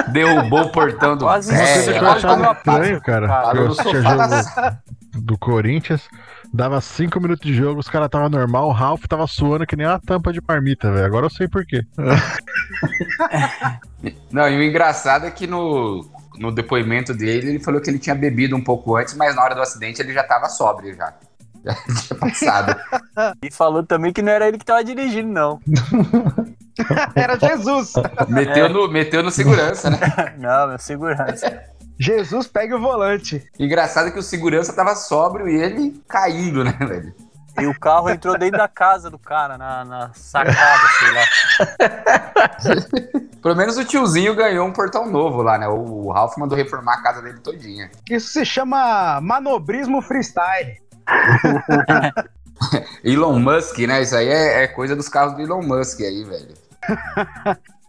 Derrubou 0.11 0.63
o 0.63 0.71
portão 0.71 1.15
do 1.15 1.25
Quase 1.25 1.53
É, 1.53 1.81
velho. 1.81 1.99
quase 1.99 2.27
estranho, 2.27 3.01
cara. 3.01 3.51
Que 3.51 3.57
eu 3.57 3.67
assistia 3.67 4.01
jogo 4.01 4.81
do 5.13 5.37
Corinthians, 5.37 6.07
dava 6.53 6.79
5 6.79 7.19
minutos 7.19 7.45
de 7.45 7.53
jogo, 7.53 7.79
os 7.79 7.89
caras 7.89 8.09
tava 8.09 8.29
normal, 8.29 8.67
o 8.67 8.71
Ralph 8.71 9.05
tava 9.07 9.27
suando 9.27 9.65
que 9.65 9.75
nem 9.75 9.85
uma 9.85 9.99
tampa 9.99 10.31
de 10.31 10.41
marmita, 10.47 10.91
velho. 10.91 11.05
Agora 11.05 11.25
eu 11.25 11.29
sei 11.29 11.47
por 11.47 11.65
quê. 11.65 11.83
Não, 14.31 14.49
e 14.49 14.57
o 14.57 14.63
engraçado 14.63 15.25
é 15.25 15.31
que 15.31 15.45
no, 15.45 16.05
no 16.37 16.51
depoimento 16.51 17.13
dele, 17.13 17.49
ele 17.49 17.59
falou 17.59 17.81
que 17.81 17.89
ele 17.89 17.99
tinha 17.99 18.15
bebido 18.15 18.55
um 18.55 18.63
pouco 18.63 18.95
antes, 18.95 19.13
mas 19.15 19.35
na 19.35 19.43
hora 19.43 19.53
do 19.53 19.61
acidente 19.61 20.01
ele 20.01 20.13
já 20.13 20.23
tava 20.23 20.49
sóbrio 20.49 20.95
já. 20.95 21.13
Tinha 22.07 22.19
passado. 22.19 22.75
E 23.43 23.51
falou 23.51 23.83
também 23.83 24.11
que 24.11 24.21
não 24.21 24.31
era 24.31 24.47
ele 24.47 24.57
que 24.57 24.65
tava 24.65 24.83
dirigindo, 24.83 25.29
não. 25.29 25.59
Era 27.15 27.37
Jesus. 27.37 27.93
Meteu, 28.27 28.69
no, 28.69 28.87
meteu 28.89 29.21
no 29.21 29.29
segurança, 29.31 29.89
né? 29.89 29.99
Não, 30.39 30.69
meu 30.69 30.79
segurança. 30.79 31.63
Jesus 31.99 32.47
pega 32.47 32.75
o 32.75 32.81
volante. 32.81 33.45
Engraçado 33.59 34.07
é 34.07 34.11
que 34.11 34.17
o 34.17 34.23
segurança 34.23 34.73
tava 34.73 34.95
sóbrio 34.95 35.47
e 35.47 35.55
ele 35.55 36.01
caindo, 36.07 36.63
né, 36.63 36.75
velho? 36.79 37.13
E 37.59 37.67
o 37.67 37.77
carro 37.77 38.09
entrou 38.09 38.37
dentro 38.37 38.57
da 38.57 38.67
casa 38.67 39.09
do 39.09 39.19
cara, 39.19 39.57
na, 39.57 39.83
na 39.83 40.13
sacada, 40.13 40.87
sei 40.99 41.11
lá. 41.11 41.25
Pelo 43.41 43.55
menos 43.55 43.77
o 43.77 43.83
tiozinho 43.83 44.33
ganhou 44.33 44.65
um 44.65 44.71
portão 44.71 45.05
novo 45.05 45.41
lá, 45.41 45.57
né? 45.57 45.67
O, 45.67 46.05
o 46.05 46.11
Ralph 46.11 46.37
mandou 46.37 46.57
reformar 46.57 46.95
a 46.95 47.03
casa 47.03 47.21
dele 47.21 47.39
todinha. 47.39 47.91
Isso 48.09 48.29
se 48.29 48.45
chama 48.45 49.19
manobrismo 49.21 50.01
freestyle. 50.01 50.77
Elon 53.03 53.39
Musk, 53.39 53.77
né? 53.79 54.01
Isso 54.01 54.15
aí 54.15 54.27
é, 54.27 54.63
é 54.63 54.67
coisa 54.67 54.95
dos 54.95 55.09
carros 55.09 55.35
do 55.35 55.41
Elon 55.41 55.61
Musk 55.61 56.01
aí, 56.01 56.23
velho. 56.23 56.53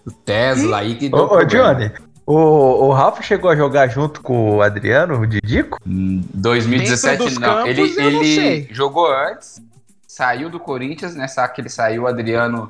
O 0.04 0.11
Tesla 0.11 0.78
aí 0.78 0.97
que 0.97 1.09
deu 1.09 1.31
Ô. 1.31 1.45
Johnny, 1.45 1.92
o, 2.26 2.35
o 2.35 2.92
Ralph 2.92 3.21
chegou 3.23 3.50
a 3.50 3.57
jogar 3.57 3.88
junto 3.88 4.21
com 4.23 4.57
o 4.57 4.62
Adriano, 4.62 5.21
o 5.21 5.26
Didico? 5.26 5.78
Hum, 5.87 6.23
2017 6.35 7.11
Dentro 7.11 7.25
dos 7.26 7.38
não. 7.38 7.49
campos, 7.49 7.71
ele 7.71 7.95
não 7.95 8.02
ele 8.02 8.35
sei. 8.35 8.69
jogou 8.71 9.12
antes, 9.12 9.61
saiu 10.07 10.49
do 10.49 10.61
Corinthians, 10.61 11.14
nessa 11.14 11.47
que 11.49 11.61
ele 11.61 11.69
saiu, 11.69 12.02
o 12.02 12.07
Adriano 12.07 12.69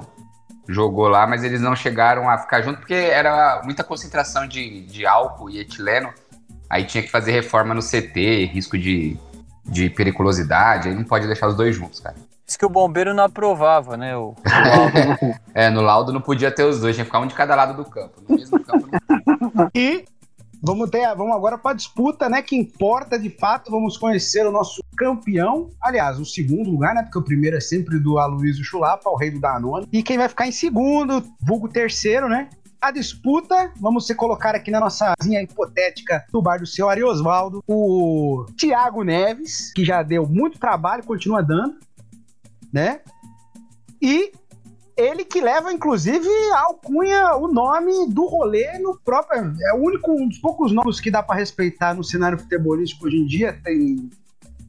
jogou 0.68 1.08
lá, 1.08 1.26
mas 1.26 1.42
eles 1.44 1.60
não 1.60 1.74
chegaram 1.74 2.28
a 2.28 2.38
ficar 2.38 2.62
junto 2.62 2.78
porque 2.78 2.94
era 2.94 3.60
muita 3.64 3.82
concentração 3.82 4.46
de, 4.46 4.82
de 4.82 5.06
álcool 5.06 5.50
e 5.50 5.58
etileno. 5.58 6.10
Aí 6.70 6.84
tinha 6.84 7.02
que 7.02 7.10
fazer 7.10 7.32
reforma 7.32 7.74
no 7.74 7.82
CT, 7.82 8.46
risco 8.46 8.78
de, 8.78 9.18
de 9.64 9.88
periculosidade, 9.90 10.88
aí 10.88 10.94
não 10.94 11.04
pode 11.04 11.26
deixar 11.26 11.48
os 11.48 11.54
dois 11.54 11.74
juntos, 11.74 12.00
cara. 12.00 12.16
Diz 12.46 12.56
que 12.56 12.66
o 12.66 12.68
bombeiro 12.68 13.14
não 13.14 13.24
aprovava, 13.24 13.96
né? 13.96 14.16
O, 14.16 14.34
o 14.34 14.42
laudo. 14.44 15.42
É, 15.54 15.68
no 15.68 15.82
laudo 15.82 16.12
não 16.12 16.20
podia 16.20 16.50
ter 16.50 16.64
os 16.64 16.80
dois, 16.80 16.94
tinha 16.94 17.04
que 17.04 17.10
ficar 17.10 17.20
um 17.20 17.26
de 17.26 17.34
cada 17.34 17.54
lado 17.54 17.76
do 17.76 17.88
campo. 17.88 18.22
No 18.26 18.36
mesmo 18.36 18.58
campo 18.64 18.88
não 18.90 19.70
E 19.74 20.04
vamos 20.62 20.88
ter, 20.88 21.06
vamos 21.14 21.34
agora 21.34 21.58
para 21.58 21.72
a 21.72 21.74
disputa, 21.74 22.28
né? 22.28 22.40
Que 22.40 22.56
importa 22.56 23.18
de 23.18 23.28
fato. 23.28 23.70
Vamos 23.70 23.98
conhecer 23.98 24.46
o 24.46 24.50
nosso 24.50 24.82
campeão. 24.96 25.68
Aliás, 25.80 26.18
o 26.18 26.24
segundo 26.24 26.70
lugar, 26.70 26.94
né? 26.94 27.02
Porque 27.02 27.18
o 27.18 27.22
primeiro 27.22 27.56
é 27.56 27.60
sempre 27.60 27.98
do 27.98 28.18
Aloysio 28.18 28.64
Chulapa, 28.64 29.10
o 29.10 29.16
rei 29.16 29.30
do 29.30 29.40
Danone. 29.40 29.86
E 29.92 30.02
quem 30.02 30.16
vai 30.16 30.28
ficar 30.28 30.46
em 30.46 30.52
segundo, 30.52 31.22
vulgo 31.40 31.68
terceiro, 31.68 32.28
né? 32.28 32.48
A 32.82 32.90
disputa, 32.90 33.72
vamos 33.76 34.08
se 34.08 34.14
colocar 34.16 34.56
aqui 34.56 34.68
na 34.68 34.80
nossa 34.80 35.14
linha 35.22 35.40
hipotética 35.40 36.26
do 36.32 36.42
bar 36.42 36.58
do 36.58 36.66
seu 36.66 36.88
Ari 36.88 37.04
Osvaldo, 37.04 37.62
o 37.64 38.44
Thiago 38.58 39.04
Neves, 39.04 39.72
que 39.72 39.84
já 39.84 40.02
deu 40.02 40.26
muito 40.26 40.58
trabalho, 40.58 41.04
continua 41.04 41.44
dando, 41.44 41.76
né? 42.72 43.00
E 44.02 44.32
ele 44.96 45.24
que 45.24 45.40
leva, 45.40 45.72
inclusive, 45.72 46.28
a 46.54 46.62
alcunha, 46.62 47.36
o 47.36 47.46
nome 47.46 48.08
do 48.08 48.26
rolê 48.26 48.76
no 48.80 48.98
próprio. 48.98 49.54
É 49.64 49.74
o 49.74 49.76
único, 49.76 50.10
um 50.10 50.26
dos 50.26 50.38
poucos 50.38 50.72
nomes 50.72 50.98
que 50.98 51.08
dá 51.08 51.22
para 51.22 51.36
respeitar 51.36 51.94
no 51.94 52.02
cenário 52.02 52.36
futebolístico 52.36 53.06
hoje 53.06 53.16
em 53.16 53.26
dia. 53.26 53.60
Tem 53.62 54.10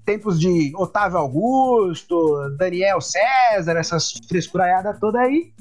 tempos 0.05 0.39
de 0.39 0.71
Otávio 0.75 1.17
Augusto, 1.17 2.47
Daniel 2.59 3.01
César, 3.01 3.75
essas 3.75 4.13
frescuraiadas 4.29 4.99
toda 4.99 5.19
aí. 5.19 5.51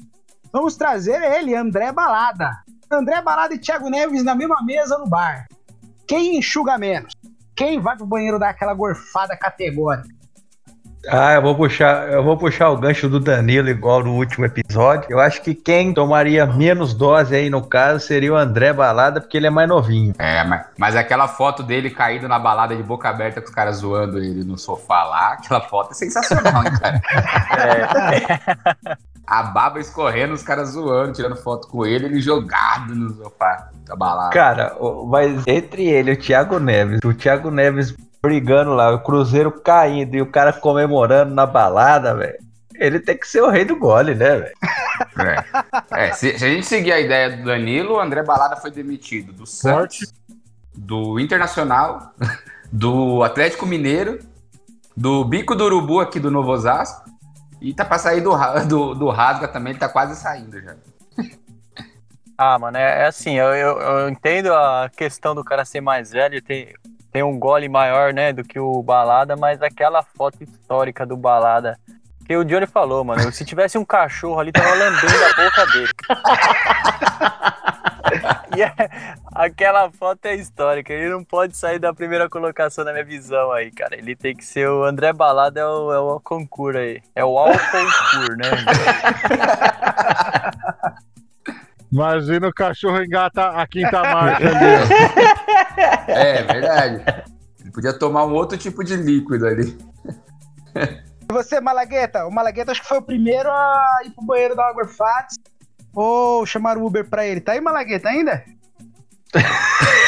Vamos 0.53 0.77
trazer 0.77 1.19
ele, 1.19 1.55
André 1.55 1.91
Balada. 1.91 2.63
André 2.87 3.19
Balada 3.23 3.55
e 3.55 3.57
Thiago 3.57 3.89
Neves 3.89 4.23
na 4.23 4.35
mesma 4.35 4.63
mesa 4.63 4.99
no 4.99 5.07
bar. 5.07 5.47
Quem 6.07 6.37
enxuga 6.37 6.77
menos? 6.77 7.11
Quem 7.55 7.79
vai 7.79 7.97
pro 7.97 8.05
banheiro 8.05 8.37
dar 8.37 8.49
aquela 8.49 8.75
gorfada 8.75 9.35
categórica? 9.35 10.07
Ah, 11.07 11.33
eu 11.33 11.41
vou 11.41 11.55
puxar, 11.55 12.09
eu 12.09 12.23
vou 12.23 12.37
puxar 12.37 12.69
o 12.69 12.77
gancho 12.77 13.09
do 13.09 13.19
Danilo 13.19 13.69
igual 13.69 14.03
no 14.03 14.13
último 14.13 14.45
episódio. 14.45 15.07
Eu 15.09 15.19
acho 15.19 15.41
que 15.41 15.53
quem 15.53 15.93
tomaria 15.93 16.45
menos 16.45 16.93
dose 16.93 17.35
aí 17.35 17.49
no 17.49 17.61
caso 17.61 18.05
seria 18.05 18.33
o 18.33 18.37
André 18.37 18.71
Balada, 18.71 19.19
porque 19.19 19.35
ele 19.35 19.47
é 19.47 19.49
mais 19.49 19.67
novinho. 19.67 20.13
É, 20.17 20.43
mas, 20.45 20.65
mas 20.77 20.95
aquela 20.95 21.27
foto 21.27 21.61
dele 21.61 21.89
caído 21.89 22.27
na 22.27 22.39
balada 22.39 22.75
de 22.75 22.83
boca 22.83 23.09
aberta 23.09 23.41
com 23.41 23.47
os 23.47 23.53
caras 23.53 23.77
zoando 23.77 24.17
ele 24.17 24.43
no 24.45 24.57
sofá 24.57 25.03
lá, 25.03 25.33
aquela 25.33 25.61
foto 25.61 25.91
é 25.91 25.93
sensacional, 25.93 26.63
hein, 26.63 26.71
cara? 26.79 27.01
A 29.25 29.43
baba 29.43 29.79
escorrendo, 29.79 30.33
os 30.33 30.43
caras 30.43 30.69
zoando, 30.69 31.13
tirando 31.13 31.35
foto 31.35 31.67
com 31.67 31.85
ele, 31.85 32.05
ele 32.05 32.21
jogado 32.21 32.93
no 32.93 33.09
sofá 33.11 33.69
da 33.85 33.95
balada. 33.95 34.33
Cara, 34.33 34.75
mas 35.07 35.43
entre 35.47 35.85
ele 35.85 36.11
e 36.11 36.13
o 36.13 36.17
Thiago 36.17 36.59
Neves, 36.59 36.99
o 37.03 37.13
Thiago 37.13 37.49
Neves 37.49 37.95
brigando 38.23 38.73
lá, 38.73 38.89
o 38.91 39.03
Cruzeiro 39.03 39.51
caindo 39.51 40.15
e 40.15 40.21
o 40.21 40.25
cara 40.25 40.53
comemorando 40.53 41.35
na 41.35 41.45
balada, 41.45 42.15
velho. 42.15 42.37
Ele 42.75 42.99
tem 42.99 43.17
que 43.17 43.27
ser 43.27 43.41
o 43.41 43.49
rei 43.49 43.65
do 43.65 43.75
gole, 43.75 44.15
né, 44.15 44.37
velho? 44.37 44.55
É, 45.91 46.07
É, 46.07 46.13
se, 46.13 46.39
se 46.39 46.45
a 46.45 46.49
gente 46.49 46.65
seguir 46.65 46.93
a 46.93 46.99
ideia 47.01 47.35
do 47.35 47.43
Danilo, 47.43 47.95
o 47.95 47.99
André 47.99 48.23
Balada 48.23 48.55
foi 48.55 48.71
demitido 48.71 49.33
do 49.33 49.45
Santos, 49.45 50.13
do 50.73 51.19
Internacional, 51.19 52.13
do 52.71 53.21
Atlético 53.23 53.65
Mineiro, 53.65 54.19
do 54.95 55.25
Bico 55.25 55.53
do 55.53 55.65
Urubu 55.65 55.99
aqui 55.99 56.19
do 56.19 56.31
Novo 56.31 56.51
Osasco, 56.51 57.03
e 57.61 57.73
tá 57.73 57.83
pra 57.83 57.99
sair 57.99 58.21
do, 58.21 58.31
do, 58.67 58.95
do 58.95 59.09
Rasga 59.09 59.49
também, 59.49 59.71
ele 59.71 59.79
tá 59.79 59.89
quase 59.89 60.15
saindo 60.15 60.61
já. 60.61 60.75
Ah, 62.37 62.57
mano, 62.57 62.77
é, 62.77 63.01
é 63.03 63.05
assim, 63.05 63.35
eu, 63.35 63.53
eu, 63.53 63.79
eu 63.79 64.09
entendo 64.09 64.53
a 64.53 64.89
questão 64.95 65.35
do 65.35 65.43
cara 65.43 65.63
ser 65.65 65.81
mais 65.81 66.11
velho, 66.11 66.41
tem, 66.41 66.73
tem 67.13 67.21
um 67.21 67.37
gole 67.37 67.69
maior, 67.69 68.11
né, 68.11 68.33
do 68.33 68.43
que 68.43 68.59
o 68.59 68.81
Balada, 68.81 69.35
mas 69.35 69.61
aquela 69.61 70.01
foto 70.01 70.43
histórica 70.43 71.05
do 71.05 71.15
Balada, 71.15 71.77
que 72.25 72.35
o 72.35 72.43
Johnny 72.43 72.65
falou, 72.65 73.03
mano, 73.03 73.31
se 73.31 73.45
tivesse 73.45 73.77
um 73.77 73.85
cachorro 73.85 74.39
ali, 74.39 74.51
tava 74.51 74.73
lambendo 74.73 75.23
a 75.23 75.43
boca 75.43 75.65
dele. 75.71 75.91
E 78.55 78.61
é- 78.61 78.75
aquela 79.33 79.89
foto 79.89 80.25
é 80.25 80.35
histórica, 80.35 80.93
ele 80.93 81.09
não 81.09 81.23
pode 81.23 81.57
sair 81.57 81.79
da 81.79 81.91
primeira 81.91 82.29
colocação 82.29 82.85
na 82.85 82.91
minha 82.91 83.03
visão 83.03 83.51
aí, 83.51 83.71
cara. 83.71 83.97
Ele 83.97 84.15
tem 84.15 84.35
que 84.35 84.45
ser 84.45 84.69
o 84.69 84.83
André 84.83 85.11
Balada, 85.11 85.59
é 85.59 85.65
o, 85.65 85.91
é 85.91 85.97
o 85.97 86.19
concurso 86.19 86.77
aí. 86.77 87.01
É 87.15 87.25
o 87.25 87.35
Alconcur, 87.37 88.37
né? 88.37 88.51
Imagina 91.91 92.47
o 92.47 92.53
cachorro 92.53 93.03
engata 93.03 93.49
a 93.49 93.67
quinta 93.67 94.01
marcha 94.01 94.47
ali. 94.47 95.42
É, 96.07 96.43
verdade. 96.43 97.03
Ele 97.59 97.71
podia 97.71 97.93
tomar 97.93 98.25
um 98.25 98.33
outro 98.33 98.57
tipo 98.57 98.83
de 98.83 98.95
líquido 98.95 99.47
ali. 99.47 99.77
E 100.75 101.33
você, 101.33 101.61
Malagueta? 101.61 102.25
O 102.25 102.31
Malagueta 102.31 102.71
acho 102.71 102.81
que 102.81 102.87
foi 102.87 102.97
o 102.97 103.01
primeiro 103.01 103.49
a 103.49 103.99
ir 104.05 104.11
pro 104.11 104.25
banheiro 104.25 104.55
da 104.55 104.67
Água 104.67 104.87
Fats. 104.87 105.37
Ou 105.93 106.45
chamar 106.45 106.77
o 106.77 106.85
Uber 106.85 107.09
pra 107.09 107.25
ele. 107.25 107.39
Tá 107.39 107.53
aí, 107.53 107.61
Malagueta, 107.61 108.09
ainda? 108.09 108.43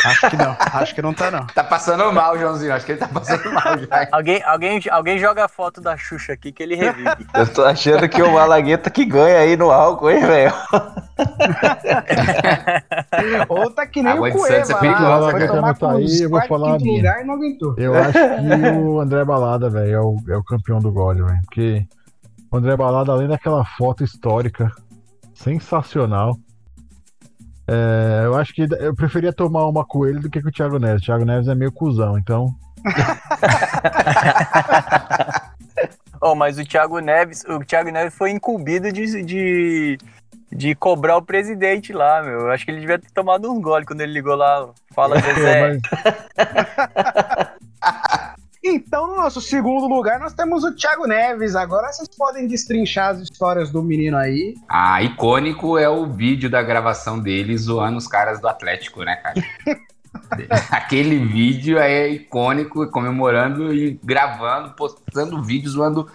Acho 0.05 0.29
que 0.29 0.37
não, 0.37 0.55
acho 0.59 0.95
que 0.95 1.01
não 1.01 1.13
tá 1.13 1.31
não. 1.31 1.47
Tá 1.47 1.63
passando 1.63 2.13
mal, 2.13 2.37
Joãozinho. 2.37 2.73
Acho 2.73 2.85
que 2.85 2.91
ele 2.91 2.99
tá 2.99 3.07
passando 3.07 3.51
mal 3.51 3.79
já. 3.79 4.07
Alguém, 4.11 4.43
alguém, 4.43 4.79
alguém 4.91 5.17
joga 5.17 5.45
a 5.45 5.47
foto 5.47 5.81
da 5.81 5.97
Xuxa 5.97 6.33
aqui 6.33 6.51
que 6.51 6.61
ele 6.61 6.75
revive. 6.75 7.25
Eu 7.33 7.51
tô 7.51 7.63
achando 7.63 8.07
que 8.07 8.21
o 8.21 8.31
Malagueta 8.31 8.91
que 8.91 9.03
ganha 9.03 9.39
aí 9.39 9.57
no 9.57 9.71
álcool, 9.71 10.11
hein, 10.11 10.23
velho? 10.25 10.53
Ou 13.49 13.71
tá 13.71 13.87
que 13.87 14.03
nem 14.03 14.13
Água 14.13 14.29
o 14.29 14.31
Cueva 14.31 14.55
é 14.55 14.63
lá, 14.89 15.31
foi 15.31 15.47
tomar 15.47 15.73
Tá 15.73 15.87
com 15.87 15.97
aí, 15.97 16.21
eu 16.21 16.29
vou 16.29 16.41
falar 16.43 16.73
a 16.73 16.75
lugar 16.75 17.21
e 17.21 17.23
não 17.25 17.33
aguentou. 17.33 17.73
Eu 17.77 17.95
acho 17.95 18.13
que 18.13 18.19
o 18.77 18.99
André 18.99 19.25
Balada, 19.25 19.67
velho, 19.69 19.91
é 19.91 19.99
o, 19.99 20.17
é 20.29 20.37
o 20.37 20.43
campeão 20.43 20.77
do 20.79 20.91
gole, 20.91 21.23
velho. 21.23 21.39
Porque 21.45 21.83
o 22.51 22.57
André 22.57 22.77
Balada, 22.77 23.11
além 23.11 23.27
daquela 23.27 23.65
foto 23.65 24.03
histórica 24.03 24.71
sensacional, 25.33 26.37
é, 27.67 28.21
eu 28.25 28.35
acho 28.35 28.53
que 28.53 28.67
eu 28.79 28.95
preferia 28.95 29.33
tomar 29.33 29.67
uma 29.67 29.85
com 29.85 30.05
ele 30.05 30.19
do 30.19 30.29
que 30.29 30.41
com 30.41 30.49
o 30.49 30.51
Thiago 30.51 30.79
Neves. 30.79 31.01
O 31.01 31.05
Thiago 31.05 31.25
Neves 31.25 31.47
é 31.47 31.55
meio 31.55 31.71
cuzão, 31.71 32.17
então. 32.17 32.53
Oh, 36.21 36.33
mas 36.33 36.57
o 36.57 36.65
Thiago 36.65 36.97
Neves, 36.97 37.43
o 37.47 37.59
Thiago 37.59 37.91
Neves 37.91 38.15
foi 38.15 38.31
incumbido 38.31 38.91
de, 38.91 39.23
de, 39.23 39.97
de 40.51 40.73
cobrar 40.73 41.17
o 41.17 41.21
presidente 41.21 41.93
lá, 41.93 42.23
meu. 42.23 42.39
Eu 42.39 42.51
acho 42.51 42.65
que 42.65 42.71
ele 42.71 42.79
devia 42.79 42.97
ter 42.97 43.11
tomado 43.11 43.51
um 43.51 43.61
gole 43.61 43.85
quando 43.85 44.01
ele 44.01 44.13
ligou 44.13 44.33
lá. 44.33 44.69
Fala, 44.91 45.19
Zezé. 45.21 45.69
mas 45.69 45.81
Então, 48.67 49.07
no 49.07 49.15
nosso 49.15 49.39
segundo 49.39 49.87
lugar, 49.87 50.19
nós 50.19 50.33
temos 50.33 50.63
o 50.63 50.71
Thiago 50.73 51.05
Neves. 51.05 51.55
Agora 51.55 51.91
vocês 51.93 52.07
podem 52.09 52.47
destrinchar 52.47 53.09
as 53.11 53.19
histórias 53.19 53.69
do 53.69 53.83
menino 53.83 54.17
aí. 54.17 54.55
Ah, 54.67 55.03
icônico 55.03 55.77
é 55.77 55.87
o 55.87 56.07
vídeo 56.07 56.49
da 56.49 56.63
gravação 56.63 57.19
dele 57.19 57.55
zoando 57.55 57.97
os 57.97 58.07
caras 58.07 58.39
do 58.41 58.47
Atlético, 58.47 59.03
né, 59.03 59.17
cara? 59.17 59.35
Aquele 60.71 61.17
vídeo 61.25 61.77
é 61.77 62.09
icônico, 62.09 62.87
comemorando 62.89 63.73
e 63.73 63.99
gravando, 64.03 64.71
postando 64.73 65.43
vídeo 65.43 65.69
zoando 65.69 66.09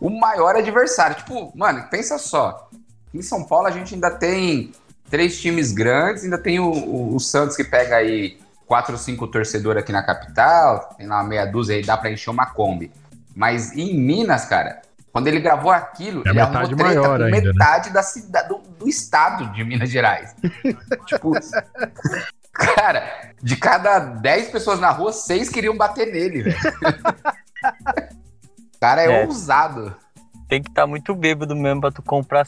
o 0.00 0.08
maior 0.08 0.56
adversário. 0.56 1.16
Tipo, 1.16 1.52
mano, 1.54 1.84
pensa 1.90 2.16
só. 2.16 2.70
Em 3.12 3.20
São 3.20 3.44
Paulo 3.44 3.66
a 3.66 3.70
gente 3.70 3.92
ainda 3.94 4.10
tem 4.10 4.72
três 5.10 5.38
times 5.40 5.72
grandes, 5.72 6.24
ainda 6.24 6.38
tem 6.38 6.58
o, 6.60 6.70
o- 6.70 7.14
o 7.16 7.20
Santos 7.20 7.56
que 7.56 7.64
pega 7.64 7.96
aí 7.96 8.38
quatro 8.70 8.92
ou 8.92 8.98
cinco 9.00 9.26
torcedores 9.26 9.82
aqui 9.82 9.90
na 9.90 10.00
capital, 10.00 10.94
tem 10.96 11.04
lá 11.04 11.16
uma 11.16 11.24
meia 11.24 11.44
dúzia 11.44 11.74
aí, 11.74 11.82
dá 11.82 11.96
pra 11.96 12.08
encher 12.08 12.30
uma 12.30 12.46
Kombi. 12.46 12.92
Mas 13.34 13.72
em 13.76 13.98
Minas, 13.98 14.44
cara, 14.44 14.80
quando 15.12 15.26
ele 15.26 15.40
gravou 15.40 15.72
aquilo, 15.72 16.22
É 16.24 16.28
ele 16.30 16.38
metade 16.38 16.56
arrumou 16.56 16.76
treta 16.76 16.84
maior 16.84 17.18
com 17.18 17.24
ainda, 17.24 17.36
né? 17.40 17.42
metade 17.48 17.90
da 17.90 18.00
cidade, 18.04 18.48
do, 18.48 18.58
do 18.78 18.88
estado 18.88 19.52
de 19.52 19.64
Minas 19.64 19.90
Gerais. 19.90 20.36
tipo, 21.04 21.32
cara, 22.52 23.32
de 23.42 23.56
cada 23.56 23.98
10 23.98 24.50
pessoas 24.50 24.78
na 24.78 24.90
rua, 24.90 25.12
seis 25.12 25.48
queriam 25.48 25.76
bater 25.76 26.06
nele, 26.12 26.42
velho. 26.44 26.56
O 28.76 28.78
cara 28.80 29.02
é, 29.02 29.22
É. 29.22 29.26
ousado. 29.26 29.96
Tem 30.48 30.62
que 30.62 30.70
estar 30.70 30.86
muito 30.86 31.12
bêbado 31.12 31.56
mesmo 31.56 31.80
pra 31.80 31.90
tu 31.90 32.02
comprar 32.02 32.46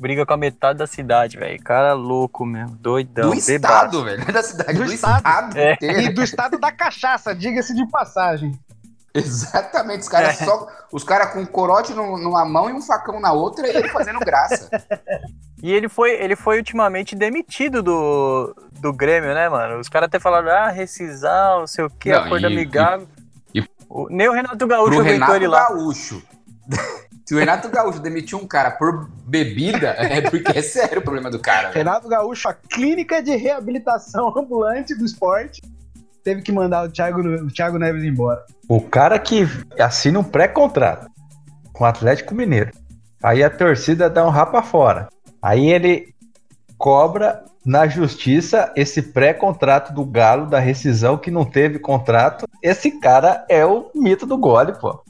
briga 0.00 0.24
com 0.24 0.32
a 0.32 0.36
metade 0.36 0.78
da 0.78 0.86
cidade, 0.86 1.36
velho. 1.36 1.62
Cara 1.62 1.92
louco 1.92 2.44
mesmo, 2.46 2.74
doidão, 2.76 3.24
do 3.30 3.36
bebaço. 3.36 3.52
estado, 3.52 4.04
velho. 4.04 4.18
Não 4.20 4.26
é 4.28 4.32
da 4.32 4.42
cidade, 4.42 4.72
Do 4.72 4.84
do, 4.86 4.92
estado. 4.92 5.16
estado, 5.18 5.58
É. 5.58 5.76
E 5.82 6.08
do 6.08 6.22
estado 6.22 6.58
da 6.58 6.72
cachaça, 6.72 7.34
diga-se 7.34 7.74
de 7.74 7.86
passagem. 7.88 8.58
Exatamente, 9.12 10.00
os 10.02 10.08
caras 10.08 10.40
É. 10.40 10.44
só. 10.44 10.66
Os 10.92 11.04
caras 11.04 11.32
com 11.32 11.40
um 11.40 11.46
corote 11.46 11.92
no- 11.92 12.16
numa 12.16 12.44
mão 12.44 12.70
e 12.70 12.72
um 12.72 12.80
facão 12.80 13.20
na 13.20 13.32
outra 13.32 13.66
e 13.66 13.76
ele 13.76 13.88
fazendo 13.88 14.18
graça. 14.20 14.68
E 15.62 15.70
ele 15.74 15.90
foi, 15.90 16.12
ele 16.12 16.34
foi 16.34 16.56
ultimamente 16.56 17.14
demitido 17.14 17.82
do, 17.82 18.56
do 18.80 18.94
Grêmio, 18.94 19.34
né, 19.34 19.46
mano? 19.46 19.78
Os 19.78 19.90
caras 19.90 20.06
até 20.06 20.18
falaram, 20.18 20.48
ah, 20.50 20.70
rescisão, 20.70 21.60
não 21.60 21.66
sei 21.66 21.84
o 21.84 21.90
que, 21.90 22.10
Não, 22.10 22.20
acordo 22.20 22.44
e- 22.44 22.46
amigável. 22.46 23.06
e- 23.54 23.62
O- 23.86 24.08
nem 24.08 24.26
o 24.26 24.32
Renato 24.32 24.66
Gaúcho 24.66 24.94
aguentou 24.94 25.12
Renato 25.12 25.34
ele 25.34 25.46
lá. 25.48 25.68
Gaúcho. 25.68 26.22
Se 27.30 27.34
o 27.36 27.38
Renato 27.38 27.68
Gaúcho 27.68 28.00
demitiu 28.00 28.38
um 28.38 28.44
cara 28.44 28.72
por 28.72 29.08
bebida, 29.24 29.90
é 30.02 30.20
porque 30.20 30.58
é 30.58 30.62
sério 30.62 30.98
o 30.98 31.02
problema 31.02 31.30
do 31.30 31.38
cara. 31.38 31.68
velho. 31.68 31.74
Renato 31.74 32.08
Gaúcho, 32.08 32.48
a 32.48 32.52
clínica 32.52 33.22
de 33.22 33.36
reabilitação 33.36 34.34
ambulante 34.36 34.96
do 34.96 35.04
esporte, 35.04 35.62
teve 36.24 36.42
que 36.42 36.50
mandar 36.50 36.88
o 36.88 36.90
Thiago, 36.90 37.20
o 37.20 37.46
Thiago 37.46 37.78
Neves 37.78 38.02
embora. 38.02 38.44
O 38.68 38.80
cara 38.80 39.16
que 39.16 39.46
assina 39.78 40.18
um 40.18 40.24
pré-contrato 40.24 41.08
com 41.72 41.84
o 41.84 41.86
Atlético 41.86 42.34
Mineiro. 42.34 42.72
Aí 43.22 43.44
a 43.44 43.48
torcida 43.48 44.10
dá 44.10 44.26
um 44.26 44.30
rapa 44.30 44.60
fora. 44.60 45.08
Aí 45.40 45.70
ele 45.70 46.12
cobra 46.76 47.44
na 47.64 47.86
justiça 47.86 48.72
esse 48.74 49.02
pré-contrato 49.02 49.94
do 49.94 50.04
Galo 50.04 50.46
da 50.46 50.58
rescisão 50.58 51.16
que 51.16 51.30
não 51.30 51.44
teve 51.44 51.78
contrato. 51.78 52.48
Esse 52.60 52.98
cara 52.98 53.46
é 53.48 53.64
o 53.64 53.88
mito 53.94 54.26
do 54.26 54.36
gole, 54.36 54.72
pô. 54.72 55.00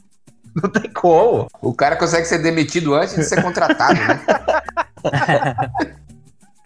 Não 0.55 0.69
tem 0.69 0.91
como. 0.91 1.47
O 1.61 1.73
cara 1.73 1.95
consegue 1.95 2.25
ser 2.25 2.39
demitido 2.39 2.93
antes 2.93 3.15
de 3.15 3.23
ser 3.23 3.41
contratado, 3.41 3.93
né? 3.95 4.21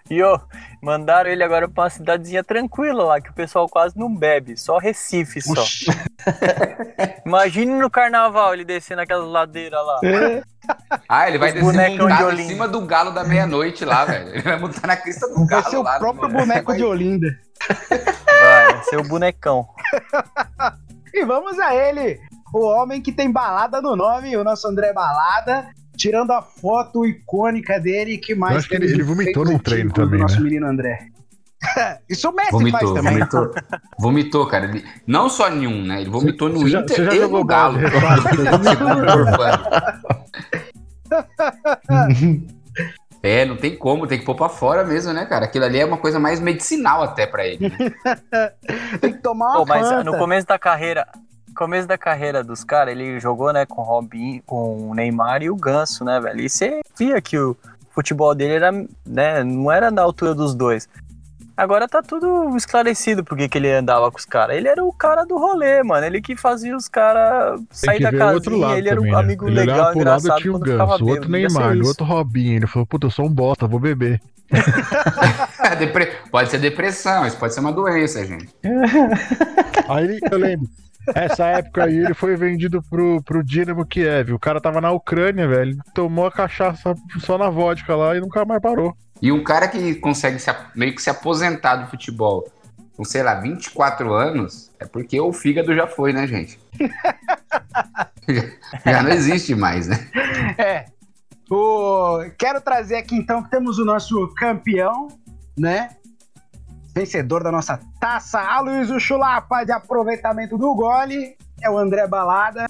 E 0.08 0.21
ô, 0.21 0.39
mandaram 0.84 1.32
ele 1.32 1.43
agora 1.43 1.67
pra 1.67 1.86
uma 1.86 1.89
cidadezinha 1.89 2.43
tranquila 2.43 3.04
lá, 3.06 3.19
que 3.19 3.32
o 3.32 3.34
pessoal 3.34 3.67
quase 3.67 3.98
não 3.98 4.15
bebe, 4.15 4.56
só 4.56 4.78
Recife 4.78 5.41
só. 5.41 5.63
Imagine 7.26 7.74
no 7.74 7.89
carnaval 7.89 8.54
ele 8.54 8.63
descendo 8.63 9.02
aquelas 9.02 9.28
ladeiras 9.28 9.80
lá. 9.84 10.00
Ah, 11.10 11.28
ele 11.28 11.39
vai 11.39 11.50
Os 11.60 11.74
descer 11.74 12.39
em 12.39 12.48
cima 12.48 12.67
do 12.67 12.82
galo 12.86 13.10
da 13.13 13.24
meia-noite 13.24 13.84
lá, 13.84 14.06
velho. 14.06 14.30
Ele 14.30 14.41
vai 14.43 14.60
montar 14.60 14.86
na 14.86 14.95
crista 14.95 15.28
do 15.28 15.38
Vai 15.38 15.48
galo 15.48 15.69
ser 15.71 15.78
o 15.78 15.82
lá. 15.82 15.98
próprio 15.98 16.30
boneco 16.30 16.67
vai- 16.67 16.78
de 16.78 16.84
Olinda. 16.84 17.39
Vai, 17.89 18.74
vai 18.74 18.84
ser 18.84 18.98
o 18.98 19.04
bonecão. 19.04 19.67
E 21.17 21.24
vamos 21.24 21.58
a 21.60 21.74
ele, 21.74 22.19
o 22.54 22.66
homem 22.66 23.02
que 23.02 23.12
tem 23.12 23.32
balada 23.32 23.82
no 23.82 23.96
nome, 23.96 24.36
o 24.38 24.44
nosso 24.44 24.68
André 24.68 24.94
Balada, 24.94 25.68
tirando 25.98 26.32
a 26.32 26.42
foto 26.42 27.06
icônica 27.06 27.80
dele 27.80 28.18
que 28.18 28.36
mais 28.36 28.54
Eu 28.54 28.60
acho 28.60 28.70
que 28.70 28.76
ele- 28.76 28.92
ele 28.92 29.04
vomitou 29.04 29.44
feito 29.46 29.58
num 29.58 29.60
treino 29.60 29.92
também, 29.94 30.20
nosso 30.22 30.38
né? 30.38 30.42
menino 30.44 30.68
André. 30.68 31.08
Isso 32.10 32.30
o 32.30 32.34
Messi 32.34 32.52
Vomitou, 32.52 32.80
faz 32.80 32.92
também. 32.94 33.14
vomitou. 33.20 33.52
Vomitou, 33.98 34.48
cara. 34.48 34.66
Ele- 34.66 34.86
não 35.08 35.30
só 35.30 35.50
em 35.50 35.66
um, 35.66 35.84
né? 35.84 36.02
Ele 36.02 36.10
vomitou 36.10 36.50
no 36.50 36.60
você 36.60 36.70
já- 36.70 36.82
Inter 36.82 36.96
você 36.96 37.06
já 37.06 37.14
e 37.14 37.18
jogou 37.20 37.40
no 37.40 37.46
Galo. 37.46 37.78
É, 43.24 43.44
não 43.44 43.58
tem 43.58 43.76
como, 43.76 44.06
tem 44.06 44.20
que 44.20 44.26
pôr 44.26 44.36
pra 44.36 44.50
fora 44.50 44.84
mesmo, 44.84 45.12
né, 45.12 45.26
cara? 45.26 45.46
Aquilo 45.46 45.66
ali 45.66 45.80
é 45.80 45.86
uma 45.86 45.98
coisa 45.98 46.20
mais 46.20 46.40
medicinal 46.40 47.02
até 47.02 47.26
pra 47.26 47.48
ele. 47.48 47.70
né? 47.70 47.74
Tem 49.02 49.14
que 49.14 49.20
tomar 49.20 49.48
uma 49.48 49.58
Pô, 49.58 49.66
mas 49.66 50.06
no 50.06 50.16
começo 50.18 50.46
da 50.46 50.60
carreira, 50.60 51.08
começo 51.56 51.88
da 51.88 51.98
carreira 51.98 52.44
dos 52.44 52.63
caras, 52.63 52.94
ele 52.94 53.20
jogou, 53.20 53.52
né, 53.54 53.65
com 53.65 53.82
o 53.82 53.86
Robinho, 53.86 54.41
com 54.46 54.89
o 54.89 54.94
Neymar 54.94 55.41
e 55.41 55.50
o 55.50 55.56
Ganso, 55.56 56.04
né, 56.06 56.20
velho? 56.20 56.41
E 56.41 56.50
você 56.50 56.82
via 56.98 57.20
que 57.22 57.38
o 57.38 57.56
futebol 57.91 58.36
dele 58.36 58.54
era, 58.56 58.72
né, 59.06 59.44
não 59.44 59.72
era 59.72 59.89
na 59.89 60.02
altura 60.02 60.36
dos 60.36 60.54
dois. 60.54 60.88
Agora 61.58 61.88
tá 61.88 62.02
tudo 62.04 62.54
esclarecido 62.58 63.24
porque 63.24 63.48
que 63.48 63.58
ele 63.58 63.72
andava 63.72 64.12
com 64.12 64.18
os 64.18 64.26
caras. 64.26 64.58
Ele 64.58 64.68
era 64.68 64.84
o 64.84 64.91
cara 64.91 65.24
do 65.24 65.38
rolê, 65.38 65.82
mano. 65.84 66.06
Ele 66.06 66.22
que 66.22 66.36
fazia 66.36 66.76
os 66.76 66.89
caras 66.89 67.62
sair 67.72 68.02
da 68.02 68.12
casinha. 68.12 68.58
lado 68.58 68.78
ele 68.78 68.89
era 68.89 68.98
também, 68.98 69.12
um 69.13 69.15
né? 69.15 69.22
amigo 69.24 69.48
Ele 69.48 69.62
olhava 69.62 69.72
legal, 69.72 69.91
pro 69.94 70.00
lado, 70.04 70.20
engraçado 70.20 70.41
tinha 70.41 70.54
o 70.54 70.60
Ganso, 70.60 71.06
o 71.06 71.08
outro 71.08 71.30
Neymar, 71.32 71.78
o 71.78 71.88
outro 71.88 72.06
Robinho. 72.06 72.58
Ele 72.58 72.68
falou, 72.68 72.86
puta, 72.86 73.08
eu 73.08 73.12
sou 73.12 73.26
um 73.26 73.30
bosta, 73.34 73.68
vou 73.68 73.80
beber. 73.80 74.22
Depre- 75.80 76.12
Pode 76.30 76.50
ser 76.50 76.58
depressão, 76.60 77.26
isso 77.26 77.38
pode 77.38 77.54
ser 77.54 77.62
uma 77.62 77.72
doença, 77.72 78.26
gente. 78.26 78.50
Aí 79.88 80.04
ele- 80.04 80.20
eu 80.30 80.38
lembro. 80.38 80.68
Essa 81.13 81.48
época 81.48 81.86
aí 81.86 81.98
ele 81.98 82.13
foi 82.13 82.36
vendido 82.36 82.82
pro, 82.82 83.22
pro 83.24 83.44
Dinamo 83.44 83.86
Kiev. 83.86 84.34
O 84.34 84.39
cara 84.39 84.62
tava 84.62 84.82
na 84.82 84.91
Ucrânia, 84.91 85.48
velho. 85.48 85.78
Tomou 85.94 86.26
a 86.26 86.32
cachaça 86.32 86.96
só 87.20 87.38
na 87.38 87.50
vodka 87.50 87.96
lá 87.96 88.15
e 88.15 88.22
nunca 88.22 88.46
mais 88.46 88.62
parou. 88.62 88.96
E 89.22 89.32
um 89.32 89.44
cara 89.44 89.68
que 89.68 89.96
consegue 89.96 90.39
se 90.39 90.54
meio 90.76 90.96
que 90.96 91.02
se 91.02 91.10
aposentar 91.10 91.78
do 91.78 91.88
futebol 91.88 92.46
com, 92.96 93.04
sei 93.04 93.24
lá, 93.24 93.36
24 93.36 94.13
anos, 94.13 94.72
é 94.80 94.86
porque 94.86 95.20
o 95.20 95.34
fígado 95.34 95.76
já 95.76 95.86
foi, 95.86 96.13
né, 96.13 96.26
gente? 96.26 96.58
já 98.86 99.04
não 99.04 99.12
existe 99.12 99.54
mais, 99.54 99.88
né? 99.88 100.08
É. 100.58 100.86
O... 101.50 102.20
Quero 102.38 102.62
trazer 102.62 102.96
aqui 102.96 103.15
então 103.15 103.44
que 103.44 103.52
temos 103.52 103.78
o 103.78 103.86
nosso 103.86 104.28
campeão, 104.36 105.10
né? 105.58 105.89
Vencedor 106.96 107.44
da 107.44 107.52
nossa 107.52 107.78
taça, 108.00 108.40
Aloysio 108.40 108.98
Chulapa 109.02 109.66
de 109.66 109.74
aproveitamento 109.74 110.58
do 110.58 110.74
gole, 110.74 111.36
é 111.62 111.70
o 111.70 111.78
André 111.78 112.08
Balada. 112.08 112.68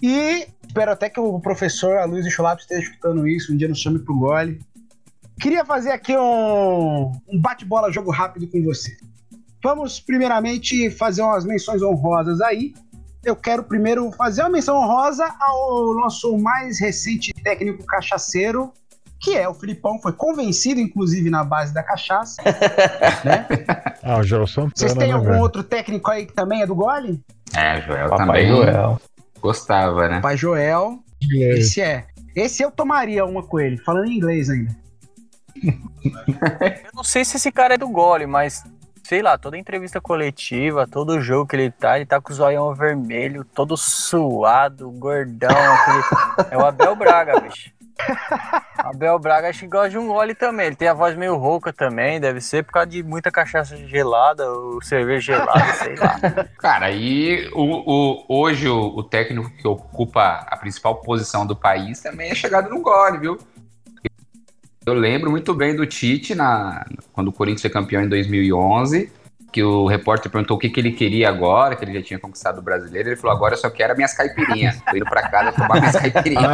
E 0.00 0.46
espero 0.64 0.92
até 0.92 1.10
que 1.10 1.18
o 1.18 1.40
professor 1.40 1.96
Aloysio 1.96 2.30
Chulapa 2.30 2.60
esteja 2.60 2.82
escutando 2.82 3.26
isso, 3.26 3.52
um 3.52 3.56
dia 3.56 3.66
nos 3.66 3.80
chame 3.80 3.98
pro 3.98 4.16
gole. 4.16 4.60
Queria 5.40 5.64
fazer 5.64 5.90
aqui 5.90 6.16
um, 6.16 7.10
um 7.28 7.40
bate-bola 7.40 7.90
jogo 7.90 8.12
rápido 8.12 8.46
com 8.46 8.62
você. 8.62 8.96
Vamos 9.64 9.98
primeiramente 9.98 10.88
fazer 10.88 11.22
umas 11.22 11.44
menções 11.44 11.82
honrosas 11.82 12.40
aí. 12.40 12.72
Eu 13.24 13.34
quero 13.34 13.64
primeiro 13.64 14.12
fazer 14.12 14.42
uma 14.42 14.50
menção 14.50 14.76
honrosa 14.76 15.26
ao 15.40 15.92
nosso 15.94 16.38
mais 16.38 16.78
recente 16.78 17.32
técnico 17.42 17.84
cachaceiro, 17.84 18.72
que 19.22 19.36
é 19.36 19.48
o 19.48 19.54
Filipão, 19.54 20.00
foi 20.00 20.12
convencido 20.12 20.80
inclusive 20.80 21.30
na 21.30 21.44
base 21.44 21.72
da 21.72 21.82
cachaça, 21.82 22.42
né? 23.24 23.46
Ah, 24.02 24.18
o 24.18 24.24
Joel 24.24 24.48
Santana, 24.48 24.72
Vocês 24.74 24.94
têm 24.94 25.08
né, 25.08 25.14
algum 25.14 25.30
velho? 25.30 25.40
outro 25.40 25.62
técnico 25.62 26.10
aí 26.10 26.26
que 26.26 26.32
também 26.32 26.60
é 26.60 26.66
do 26.66 26.74
gole? 26.74 27.20
É, 27.54 27.80
Joel 27.82 28.08
Papai 28.08 28.26
também 28.26 28.48
Joel. 28.48 29.00
gostava, 29.40 30.08
né? 30.08 30.20
Pai 30.20 30.36
Joel. 30.36 30.98
É. 31.32 31.58
Esse 31.58 31.80
é. 31.80 32.04
Esse 32.34 32.64
eu 32.64 32.70
tomaria 32.72 33.24
uma 33.24 33.44
com 33.44 33.60
ele, 33.60 33.76
falando 33.78 34.06
em 34.06 34.16
inglês 34.16 34.50
ainda. 34.50 34.74
Eu 35.62 36.90
não 36.94 37.04
sei 37.04 37.24
se 37.24 37.36
esse 37.36 37.52
cara 37.52 37.74
é 37.74 37.78
do 37.78 37.88
gole, 37.88 38.26
mas 38.26 38.64
sei 39.04 39.22
lá, 39.22 39.38
toda 39.38 39.58
entrevista 39.58 40.00
coletiva, 40.00 40.86
todo 40.88 41.20
jogo 41.20 41.46
que 41.46 41.54
ele 41.54 41.70
tá, 41.70 41.96
ele 41.96 42.06
tá 42.06 42.20
com 42.20 42.32
o 42.32 42.34
zoião 42.34 42.74
vermelho, 42.74 43.44
todo 43.44 43.76
suado, 43.76 44.90
gordão, 44.90 45.50
aquele... 45.50 46.50
É 46.50 46.58
o 46.58 46.64
Abel 46.64 46.96
Braga, 46.96 47.38
bicho. 47.40 47.70
Abel 48.78 49.18
Braga 49.18 49.48
acho 49.48 49.60
que 49.60 49.66
gosta 49.66 49.90
de 49.90 49.98
um 49.98 50.06
gole 50.08 50.34
também. 50.34 50.66
Ele 50.66 50.76
tem 50.76 50.88
a 50.88 50.94
voz 50.94 51.16
meio 51.16 51.36
rouca 51.36 51.72
também, 51.72 52.20
deve 52.20 52.40
ser 52.40 52.64
por 52.64 52.72
causa 52.72 52.88
de 52.88 53.02
muita 53.02 53.30
cachaça 53.30 53.76
gelada, 53.76 54.50
ou 54.50 54.82
cerveja 54.82 55.34
gelada, 55.34 55.72
sei 55.74 55.94
lá. 55.96 56.16
Cara, 56.58 56.90
e 56.90 57.48
o, 57.52 57.62
o- 57.62 58.24
hoje 58.28 58.68
o, 58.68 58.78
o 58.96 59.02
técnico 59.02 59.50
que 59.50 59.66
ocupa 59.68 60.46
a 60.48 60.56
principal 60.56 60.96
posição 60.96 61.46
do 61.46 61.54
país 61.54 62.00
também 62.00 62.30
é 62.30 62.34
chegado 62.34 62.68
no 62.70 62.80
gole, 62.80 63.18
viu? 63.18 63.38
Eu 64.84 64.94
lembro 64.94 65.30
muito 65.30 65.54
bem 65.54 65.76
do 65.76 65.86
Tite 65.86 66.34
na, 66.34 66.84
quando 67.12 67.28
o 67.28 67.32
Corinthians 67.32 67.62
foi 67.62 67.70
campeão 67.70 68.02
em 68.02 68.08
2011, 68.08 69.12
que 69.52 69.62
o 69.62 69.86
repórter 69.86 70.30
perguntou 70.32 70.56
o 70.56 70.60
que, 70.60 70.70
que 70.70 70.80
ele 70.80 70.92
queria 70.92 71.28
agora, 71.28 71.76
que 71.76 71.84
ele 71.84 71.92
já 71.94 72.02
tinha 72.02 72.18
conquistado 72.18 72.58
o 72.58 72.62
brasileiro. 72.62 73.10
Ele 73.10 73.16
falou: 73.16 73.36
agora 73.36 73.52
eu 73.54 73.58
só 73.58 73.68
quero 73.68 73.94
minhas 73.94 74.14
caipirinhas. 74.14 74.80
Tô 74.80 74.96
indo 74.96 75.04
pra 75.04 75.28
casa 75.28 75.52
tomar 75.52 75.78
minhas 75.78 75.94
caipirinhas. 75.96 76.44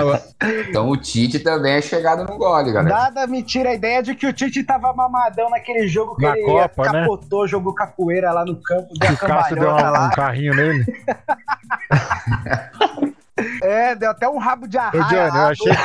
Ah, 0.40 0.46
Então 0.68 0.88
o 0.88 0.96
Tite 0.96 1.38
também 1.38 1.74
é 1.74 1.80
chegado 1.80 2.24
no 2.24 2.36
gole, 2.36 2.72
galera. 2.72 2.94
Nada 2.94 3.26
me 3.26 3.42
tira 3.42 3.70
a 3.70 3.74
ideia 3.74 4.02
de 4.02 4.14
que 4.14 4.26
o 4.26 4.32
Tite 4.32 4.64
tava 4.64 4.92
mamadão 4.92 5.48
naquele 5.48 5.86
jogo 5.86 6.16
que 6.16 6.22
Na 6.26 6.36
ele 6.36 6.44
Copa, 6.44 6.90
né? 6.92 7.00
capotou, 7.02 7.46
jogou 7.46 7.72
capoeira 7.72 8.32
lá 8.32 8.44
no 8.44 8.60
campo, 8.60 8.88
deu 8.98 9.10
o 9.10 9.14
a 9.14 9.16
Cássio 9.16 9.56
deu 9.56 9.68
uma- 9.68 9.88
um 9.88 9.92
lá. 9.92 10.10
carrinho 10.10 10.54
nele. 10.54 10.84
É, 13.62 13.94
deu 13.94 14.10
até 14.10 14.28
um 14.28 14.36
rabo 14.36 14.66
de 14.66 14.76
Ô, 14.76 14.80
arraia 14.80 15.30
Johnny, 15.30 15.38
eu 15.38 15.46
achei 15.46 15.72
que 15.72 15.78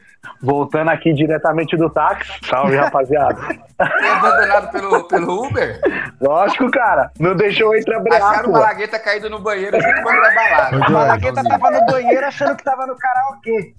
Voltando 0.42 0.90
aqui 0.90 1.12
diretamente 1.12 1.76
do 1.76 1.90
táxi. 1.90 2.32
Salve, 2.48 2.76
rapaziada. 2.76 3.34
Foi 3.36 4.08
abandonado 4.08 4.70
pelo, 4.72 5.04
pelo 5.04 5.46
Uber. 5.46 5.80
Lógico, 6.20 6.70
cara. 6.70 7.10
Não 7.18 7.36
deixou 7.36 7.74
eu 7.74 7.80
entrar 7.80 7.98
Acharam 7.98 8.00
o 8.00 8.32
breaco. 8.32 8.50
Malagueta 8.52 8.98
caído 8.98 9.28
no 9.28 9.38
banheiro 9.38 9.80
junto 9.80 10.02
com 10.02 10.08
o 10.08 10.12
André 10.12 10.34
Balada. 10.34 10.64
A 10.64 10.80
Johnny, 10.80 10.92
Malagueta 10.92 11.44
tava 11.44 11.70
no 11.70 11.86
banheiro 11.86 12.26
achando 12.26 12.56
que 12.56 12.64
tava 12.64 12.86
no 12.86 12.96
karaokê. 12.96 13.74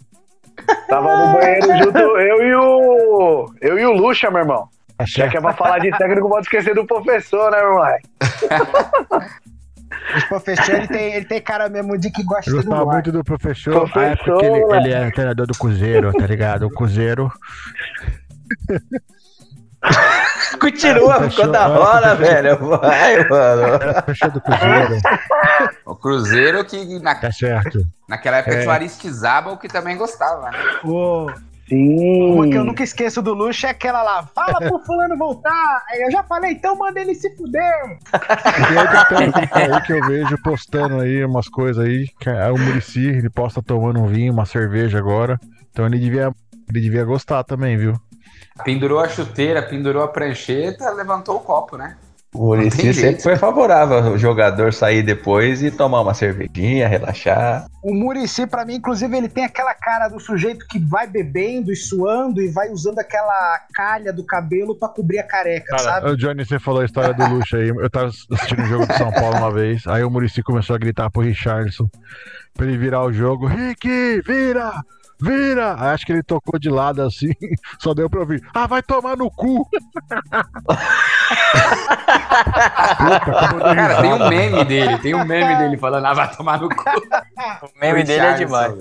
Tava 0.88 1.17
no 1.17 1.34
banheiro 1.34 1.78
junto 1.78 1.97
eu 1.97 2.43
e 2.43 2.56
o. 2.56 3.54
Eu 3.62 3.80
e 3.80 3.86
o 3.86 3.93
Lucha, 3.93 4.30
meu 4.30 4.41
irmão. 4.41 4.69
achei 5.00 5.24
Já 5.24 5.30
que 5.32 5.38
é 5.38 5.41
pra 5.41 5.54
falar 5.54 5.80
de 5.80 5.89
técnico, 5.97 6.30
pode 6.30 6.45
esquecer 6.45 6.76
do 6.76 6.86
professor, 6.86 7.52
né, 7.52 7.62
meu 7.62 7.74
moleque? 7.74 8.10
Esse 10.15 10.27
professor, 10.27 10.75
ele 10.75 10.88
tem, 10.88 11.13
ele 11.13 11.25
tem 11.25 11.41
cara 11.41 11.69
mesmo 11.69 11.97
de 11.97 12.10
que 12.12 12.23
gosta 12.23 12.51
gostava 12.51 12.84
luar. 12.84 12.93
muito 12.95 13.12
do 13.12 13.23
professor, 13.23 13.73
Professor, 13.73 13.99
a 13.99 14.06
época 14.08 14.38
que 14.38 14.45
ele, 14.45 14.75
ele 14.75 14.91
era 14.93 15.12
treinador 15.12 15.47
do 15.47 15.54
Cruzeiro, 15.58 16.12
tá 16.13 16.25
ligado? 16.27 16.67
O 16.67 16.69
Cruzeiro. 16.69 17.32
Continua, 20.60 21.27
ficou 21.30 21.51
da 21.51 21.67
fechou. 21.67 21.82
hora, 21.84 22.15
velho. 22.15 22.58
Vai, 22.58 23.27
mano. 23.27 23.80
Professor 24.04 24.32
do 24.32 24.41
Cruzeiro, 24.41 24.97
O 25.86 25.95
Cruzeiro 25.95 26.65
que 26.65 26.99
na, 26.99 27.15
tá 27.15 27.32
certo. 27.32 27.82
naquela 28.08 28.38
época 28.38 28.56
É. 28.56 28.60
tinha 28.60 28.69
o 28.69 28.73
Aristizábal 28.73 29.58
que 29.58 29.67
também 29.67 29.97
gostava, 29.97 30.51
né? 30.51 30.58
Sim. 31.71 32.34
Uma 32.34 32.49
que 32.49 32.57
eu 32.57 32.65
nunca 32.65 32.84
esqueço 32.84 33.21
do 33.21 33.34
luxo 33.34 33.65
é 33.65 33.69
aquela 33.69 34.03
lá. 34.03 34.27
Fala 34.36 34.60
pro 34.60 34.79
fulano 34.79 35.17
voltar. 35.17 35.81
Aí 35.89 36.01
eu 36.01 36.12
já 36.12 36.21
falei, 36.21 36.51
então 36.51 36.75
manda 36.75 36.99
ele 36.99 37.15
se 37.15 37.34
fuder. 37.38 37.97
Tem 38.12 38.77
outro 38.77 39.07
técnico 39.07 39.57
aí 39.57 39.81
que 39.84 39.93
eu 39.93 40.05
vejo 40.05 40.38
postando 40.43 40.99
aí 40.99 41.23
umas 41.23 41.47
coisas 41.47 41.86
aí, 41.86 42.10
que 42.19 42.29
é 42.29 42.51
o 42.51 42.57
Murici, 42.57 43.07
ele 43.07 43.29
posta 43.29 43.63
tomando 43.63 44.01
um 44.01 44.07
vinho, 44.07 44.34
uma 44.34 44.45
cerveja 44.45 44.97
agora. 44.97 45.39
Então 45.71 45.86
ele 45.86 45.97
devia, 45.97 46.34
ele 46.69 46.81
devia 46.81 47.05
gostar 47.05 47.41
também, 47.45 47.77
viu? 47.77 47.93
Pendurou 48.65 48.99
a 48.99 49.07
chuteira, 49.07 49.63
pendurou 49.63 50.03
a 50.03 50.10
prancheta, 50.10 50.91
levantou 50.91 51.38
o 51.38 51.39
copo, 51.39 51.77
né? 51.77 51.95
O 52.34 52.48
Muricy 52.48 52.78
tem 52.78 52.94
sempre 52.94 53.22
foi 53.22 53.36
favorável 53.36 53.98
ao 53.98 54.17
jogador 54.17 54.74
sair 54.74 55.04
depois 55.04 55.62
e 55.62 55.70
tomar 55.70 56.00
uma 56.00 56.13
cervejinha, 56.13 56.88
relaxar. 56.88 57.67
O 57.84 57.94
Murici, 57.94 58.48
pra 58.48 58.63
mim, 58.63 58.76
inclusive, 58.76 59.17
ele 59.17 59.28
tem 59.28 59.44
aquela 59.44 59.74
cara 59.74 60.08
do 60.08 60.17
sujeito 60.17 60.65
que 60.67 60.80
vai 60.80 61.08
bebendo 61.08 61.74
e 61.74 61.76
suando 61.76 62.41
e 62.41 62.48
vai 62.50 62.70
usando 62.70 63.00
aquela 63.00 63.60
calha 63.74 64.13
do 64.13 64.26
cabelo 64.26 64.74
pra 64.74 64.88
cobrir 64.88 65.20
a 65.20 65.24
careca, 65.24 65.78
sabe? 65.78 66.10
Ô, 66.10 66.15
Johnny, 66.15 66.46
você 66.46 66.58
falou 66.58 66.82
a 66.82 66.86
história 66.86 67.13
do 67.13 67.36
luxo 67.36 67.58
aí. 67.58 67.67
Eu 67.67 67.89
tava 67.89 68.08
assistindo 68.08 68.62
o 68.62 68.65
jogo 68.65 68.88
do 68.88 68.94
São 68.94 69.12
Paulo 69.12 69.38
uma 69.38 69.52
vez. 69.52 69.86
Aí 69.88 70.02
o 70.02 70.10
Murici 70.10 70.41
começou 70.41 70.76
a 70.76 70.80
gritar 70.80 71.10
pro 71.10 71.24
Richardson 71.24 71.89
pra 72.54 72.65
ele 72.65 72.78
virar 72.78 73.04
o 73.04 73.12
jogo. 73.12 73.46
Rick, 73.46 74.22
vira! 74.26 74.72
Vira! 75.21 75.75
Aí 75.79 75.89
acho 75.89 76.05
que 76.05 76.12
ele 76.12 76.23
tocou 76.23 76.60
de 76.60 76.69
lado 76.69 77.01
assim, 77.03 77.31
só 77.79 77.93
deu 77.93 78.10
pra 78.10 78.21
ouvir. 78.21 78.41
Ah, 78.53 78.65
vai 78.67 78.81
tomar 78.81 79.15
no 79.15 79.29
cu! 79.29 79.69
Puta, 82.97 83.75
Cara, 83.75 84.01
tem 84.01 84.13
um 84.13 84.29
meme 84.29 84.65
dele, 84.65 84.97
tem 84.97 85.15
um 85.15 85.25
meme 85.25 85.55
dele 85.57 85.77
falando, 85.77 86.05
ah, 86.05 86.13
vai 86.13 86.36
tomar 86.36 86.60
no 86.60 86.69
cu. 86.69 86.84
O 87.63 87.79
meme 87.79 88.03
dele 88.03 88.25
é 88.25 88.34
demais. 88.34 88.73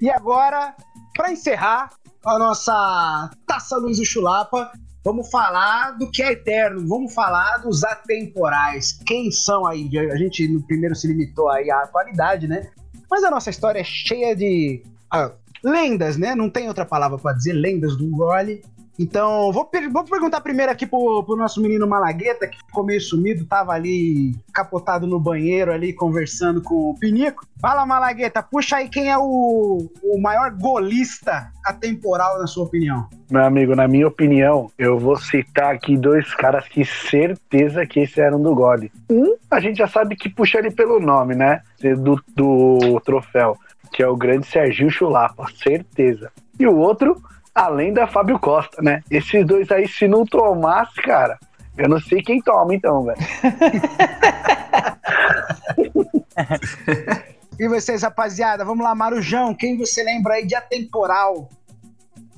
E 0.00 0.10
agora, 0.10 0.74
pra 1.16 1.32
encerrar 1.32 1.90
a 2.24 2.38
nossa 2.38 3.30
Taça 3.46 3.76
Luiz 3.76 3.98
do 3.98 4.04
Chulapa, 4.04 4.70
vamos 5.04 5.30
falar 5.30 5.92
do 5.92 6.10
que 6.10 6.22
é 6.22 6.32
eterno, 6.32 6.86
vamos 6.86 7.14
falar 7.14 7.58
dos 7.58 7.84
atemporais. 7.84 8.98
Quem 9.06 9.30
são 9.30 9.66
aí? 9.66 9.88
A 10.12 10.16
gente 10.16 10.46
no 10.48 10.62
primeiro 10.62 10.94
se 10.94 11.06
limitou 11.06 11.48
aí 11.48 11.70
à 11.70 11.82
atualidade, 11.82 12.46
né? 12.46 12.70
Mas 13.10 13.24
a 13.24 13.30
nossa 13.30 13.50
história 13.50 13.80
é 13.80 13.84
cheia 13.84 14.34
de 14.34 14.82
ah, 15.10 15.32
lendas, 15.62 16.16
né? 16.16 16.34
Não 16.34 16.50
tem 16.50 16.68
outra 16.68 16.84
palavra 16.84 17.18
pra 17.18 17.32
dizer, 17.32 17.52
lendas 17.52 17.96
do 17.96 18.08
gole. 18.08 18.62
Então, 18.98 19.52
vou, 19.52 19.64
per- 19.64 19.90
vou 19.90 20.02
perguntar 20.04 20.40
primeiro 20.40 20.72
aqui 20.72 20.84
pro, 20.84 21.22
pro 21.22 21.36
nosso 21.36 21.62
menino 21.62 21.86
Malagueta, 21.86 22.48
que 22.48 22.56
ficou 22.58 22.84
meio 22.84 23.00
sumido, 23.00 23.44
tava 23.44 23.72
ali 23.72 24.34
capotado 24.52 25.06
no 25.06 25.20
banheiro, 25.20 25.72
ali 25.72 25.92
conversando 25.92 26.60
com 26.60 26.90
o 26.90 26.94
Pinico. 26.98 27.46
Fala, 27.60 27.86
Malagueta, 27.86 28.42
puxa 28.42 28.76
aí 28.76 28.88
quem 28.88 29.10
é 29.10 29.16
o, 29.16 29.88
o 30.02 30.20
maior 30.20 30.50
golista 30.50 31.52
atemporal, 31.64 32.38
na 32.38 32.46
sua 32.46 32.64
opinião. 32.64 33.06
Meu 33.30 33.44
amigo, 33.44 33.76
na 33.76 33.86
minha 33.86 34.08
opinião, 34.08 34.70
eu 34.78 34.98
vou 34.98 35.16
citar 35.16 35.74
aqui 35.74 35.96
dois 35.96 36.34
caras 36.34 36.66
que 36.66 36.84
certeza 36.84 37.86
que 37.86 38.00
esse 38.00 38.20
eram 38.20 38.42
do 38.42 38.54
Gole. 38.54 38.90
Um, 39.10 39.36
a 39.50 39.60
gente 39.60 39.78
já 39.78 39.86
sabe 39.86 40.16
que 40.16 40.28
puxa 40.28 40.58
ele 40.58 40.70
pelo 40.70 40.98
nome, 40.98 41.34
né? 41.34 41.62
Do, 41.98 42.20
do 42.34 43.00
troféu, 43.04 43.56
que 43.92 44.02
é 44.02 44.08
o 44.08 44.16
grande 44.16 44.46
Serginho 44.46 44.90
Chulapa, 44.90 45.46
certeza. 45.62 46.32
E 46.58 46.66
o 46.66 46.76
outro, 46.76 47.20
além 47.58 47.92
da 47.92 48.06
Fábio 48.06 48.38
Costa, 48.38 48.80
né? 48.80 49.02
Esses 49.10 49.44
dois 49.44 49.70
aí, 49.70 49.88
se 49.88 50.06
não 50.06 50.24
tomasse, 50.24 50.94
cara, 51.02 51.38
eu 51.76 51.88
não 51.88 52.00
sei 52.00 52.22
quem 52.22 52.40
toma 52.40 52.74
então, 52.74 53.04
velho. 53.04 53.18
E 57.58 57.66
vocês, 57.66 58.02
rapaziada, 58.02 58.64
vamos 58.64 58.84
lá, 58.84 58.94
Marujão, 58.94 59.52
quem 59.52 59.76
você 59.76 60.04
lembra 60.04 60.34
aí 60.34 60.46
de 60.46 60.54
atemporal 60.54 61.50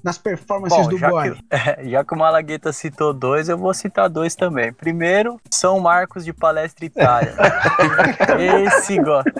nas 0.03 0.19
performances 0.19 0.79
Bom, 0.79 0.89
do 0.89 0.99
já 0.99 1.11
gole? 1.11 1.35
que, 1.35 1.89
já 1.91 2.05
que 2.05 2.15
o 2.15 2.19
Malagueta 2.19 2.73
citou 2.73 3.13
dois, 3.13 3.49
eu 3.49 3.57
vou 3.59 3.73
citar 3.75 4.09
dois 4.09 4.35
também. 4.35 4.73
Primeiro, 4.73 5.41
São 5.51 5.79
Marcos 5.81 6.25
de 6.25 6.33
Palestra 6.33 6.85
Itália. 6.85 7.35
Esse 8.67 8.99
gosta. 8.99 9.33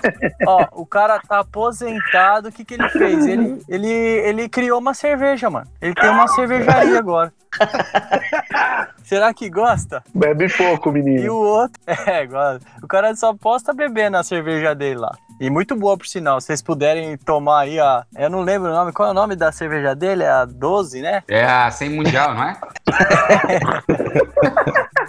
Ó, 0.45 0.65
o 0.73 0.85
cara 0.85 1.19
tá 1.19 1.39
aposentado, 1.39 2.49
o 2.49 2.51
que 2.51 2.63
que 2.65 2.73
ele 2.75 2.89
fez? 2.89 3.25
Ele, 3.25 3.61
ele, 3.67 3.87
ele 3.89 4.49
criou 4.49 4.79
uma 4.79 4.93
cerveja, 4.93 5.49
mano. 5.49 5.67
Ele 5.81 5.93
tem 5.95 6.09
uma 6.09 6.27
cervejaria 6.27 6.99
agora. 6.99 7.33
Será 9.03 9.33
que 9.33 9.49
gosta? 9.49 10.03
Bebe 10.13 10.47
pouco, 10.55 10.89
E 10.89 10.93
menino. 10.93 11.33
o 11.33 11.37
outro, 11.37 11.79
é, 11.85 12.25
gosta. 12.25 12.61
O 12.81 12.87
cara 12.87 13.13
só 13.15 13.33
posta 13.33 13.73
beber 13.73 14.09
na 14.09 14.23
cerveja 14.23 14.73
dele 14.73 14.99
lá. 14.99 15.15
E 15.39 15.49
muito 15.49 15.75
boa, 15.75 15.97
por 15.97 16.05
sinal. 16.05 16.39
Se 16.39 16.47
vocês 16.47 16.61
puderem 16.61 17.17
tomar 17.17 17.61
aí 17.61 17.79
a. 17.79 18.05
Eu 18.15 18.29
não 18.29 18.41
lembro 18.41 18.69
o 18.69 18.73
nome. 18.73 18.93
Qual 18.93 19.09
é 19.09 19.11
o 19.11 19.15
nome 19.15 19.35
da 19.35 19.51
cerveja 19.51 19.95
dele? 19.95 20.23
É 20.23 20.29
a 20.29 20.45
12, 20.51 21.01
né? 21.01 21.23
É 21.27 21.43
a 21.43 21.71
100 21.71 21.89
Mundial, 21.89 22.33
não 22.33 22.43
é? 22.43 22.57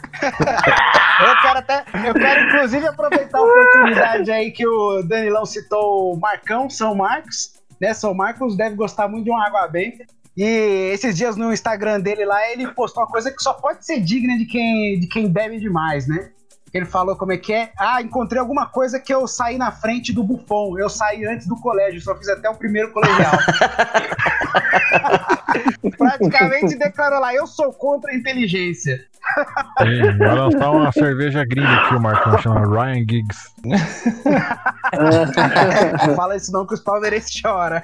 Eu 1.22 1.40
quero 1.40 1.58
até, 1.58 1.84
eu 2.06 2.14
quero 2.14 2.48
inclusive 2.48 2.86
aproveitar 2.86 3.38
a 3.38 3.42
oportunidade 3.42 4.30
aí 4.30 4.50
que 4.50 4.66
o 4.66 5.02
Danilão 5.02 5.44
citou 5.44 6.14
o 6.14 6.18
Marcão, 6.18 6.68
São 6.68 6.94
Marcos, 6.94 7.54
né? 7.80 7.94
São 7.94 8.14
Marcos 8.14 8.56
deve 8.56 8.76
gostar 8.76 9.08
muito 9.08 9.24
de 9.24 9.30
uma 9.30 9.46
água 9.46 9.66
benta. 9.68 10.04
E 10.36 10.90
esses 10.92 11.16
dias 11.16 11.36
no 11.36 11.52
Instagram 11.52 12.00
dele 12.00 12.24
lá, 12.24 12.50
ele 12.50 12.68
postou 12.68 13.02
uma 13.02 13.08
coisa 13.08 13.30
que 13.30 13.42
só 13.42 13.52
pode 13.52 13.84
ser 13.84 14.00
digna 14.00 14.36
de 14.38 14.46
quem, 14.46 14.98
de 14.98 15.06
quem 15.06 15.28
bebe 15.28 15.58
demais, 15.58 16.08
né? 16.08 16.30
Ele 16.72 16.86
falou 16.86 17.16
como 17.16 17.32
é 17.32 17.36
que 17.36 17.52
é. 17.52 17.70
Ah, 17.78 18.00
encontrei 18.00 18.40
alguma 18.40 18.66
coisa 18.66 18.98
que 18.98 19.12
eu 19.12 19.28
saí 19.28 19.58
na 19.58 19.70
frente 19.70 20.10
do 20.12 20.24
Buffon. 20.24 20.78
Eu 20.78 20.88
saí 20.88 21.26
antes 21.26 21.46
do 21.46 21.56
colégio, 21.56 22.00
só 22.00 22.16
fiz 22.16 22.28
até 22.28 22.48
o 22.48 22.54
primeiro 22.54 22.90
colegial. 22.92 23.32
Praticamente 25.98 26.78
declarou 26.78 27.20
lá, 27.20 27.34
eu 27.34 27.46
sou 27.46 27.70
contra 27.72 28.10
a 28.10 28.14
inteligência. 28.14 29.04
Sim, 29.78 30.18
vai 30.18 30.34
lançar 30.34 30.70
uma 30.70 30.90
cerveja 30.92 31.44
gringa 31.44 31.68
aqui, 31.68 31.94
o 31.94 32.00
Marcão 32.00 32.38
chama 32.38 32.66
Ryan 32.66 33.04
Giggs. 33.08 33.52
Fala 36.16 36.36
isso 36.36 36.52
não 36.52 36.66
que 36.66 36.74
os 36.74 36.80
palmeirenses 36.80 37.32
choram. 37.32 37.82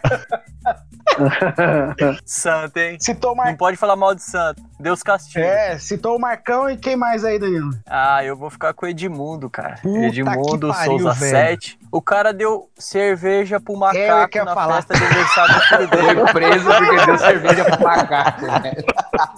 Santo, 2.24 2.78
hein? 2.78 2.96
Citou 3.00 3.36
Não 3.36 3.56
pode 3.56 3.76
falar 3.76 3.96
mal 3.96 4.14
de 4.14 4.22
Santo. 4.22 4.62
Deus 4.78 5.02
castiga. 5.02 5.44
É, 5.44 5.78
citou 5.78 6.16
o 6.16 6.20
Marcão 6.20 6.70
e 6.70 6.76
quem 6.76 6.96
mais 6.96 7.24
aí, 7.24 7.38
Danilo? 7.38 7.70
Ah, 7.86 8.24
eu 8.24 8.36
vou 8.36 8.48
ficar 8.48 8.72
com 8.72 8.86
o 8.86 8.88
Edmundo, 8.88 9.50
cara. 9.50 9.78
Puta 9.82 10.06
Edmundo 10.06 10.68
pariu, 10.68 10.98
Souza 10.98 11.12
velho. 11.14 11.60
7. 11.60 11.78
O 11.90 12.00
cara 12.00 12.32
deu 12.32 12.70
cerveja 12.76 13.58
pro 13.58 13.76
macaco 13.76 14.36
ia 14.36 14.44
na 14.44 14.54
falar. 14.54 14.82
festa 14.82 14.94
de 14.94 15.04
aniversário 15.04 15.54
do 15.54 15.60
filho 15.60 15.88
dele. 15.88 16.20
Foi 16.20 16.32
preso 16.32 16.64
porque 16.64 17.06
deu 17.06 17.18
cerveja 17.18 17.64
pro 17.64 17.82
macaco, 17.82 18.46
né? 18.46 18.72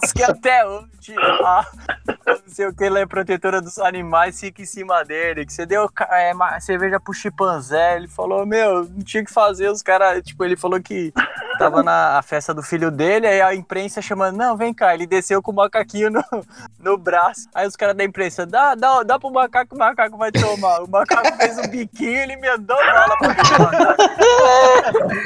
Diz 0.01 0.11
que 0.11 0.23
até 0.23 0.65
hoje 0.65 1.15
a 1.17 1.65
não 2.27 2.41
sei 2.47 2.67
o 2.67 2.73
que, 2.73 2.83
ele 2.83 2.99
é 2.99 3.05
protetora 3.05 3.61
dos 3.61 3.77
animais, 3.79 4.39
fica 4.39 4.61
em 4.61 4.65
cima 4.65 5.03
dele. 5.03 5.45
Que 5.45 5.53
você 5.53 5.65
deu 5.65 5.89
é, 6.09 6.33
cerveja 6.59 6.99
pro 6.99 7.13
chimpanzé. 7.13 7.95
Ele 7.95 8.07
falou, 8.07 8.45
meu, 8.45 8.83
não 8.83 9.01
tinha 9.01 9.23
que 9.23 9.31
fazer. 9.31 9.69
Os 9.69 9.81
caras, 9.81 10.21
tipo, 10.23 10.43
ele 10.43 10.57
falou 10.57 10.81
que 10.81 11.13
tava 11.57 11.81
na 11.81 12.17
a 12.17 12.21
festa 12.21 12.53
do 12.53 12.63
filho 12.63 12.91
dele, 12.91 13.27
aí 13.27 13.41
a 13.41 13.55
imprensa 13.55 14.01
chamando, 14.01 14.35
não, 14.35 14.57
vem 14.57 14.73
cá. 14.73 14.93
Ele 14.93 15.05
desceu 15.05 15.30
com 15.39 15.51
o 15.51 15.55
macaquinho 15.55 16.09
no, 16.09 16.23
no 16.79 16.97
braço. 16.97 17.47
Aí 17.53 17.67
os 17.67 17.75
caras 17.75 17.95
da 17.95 18.03
imprensa, 18.03 18.43
dá, 18.43 18.73
dá, 18.73 19.03
dá 19.03 19.19
pro 19.19 19.29
macaco, 19.29 19.75
o 19.75 19.77
macaco 19.77 20.17
vai 20.17 20.31
tomar. 20.31 20.81
O 20.81 20.89
macaco 20.89 21.31
fez 21.37 21.59
um 21.59 21.67
biquinho, 21.67 22.17
ele 22.17 22.33
emendou 22.33 22.75
bala 22.77 23.17
pra 23.17 23.29
mim. 23.29 23.35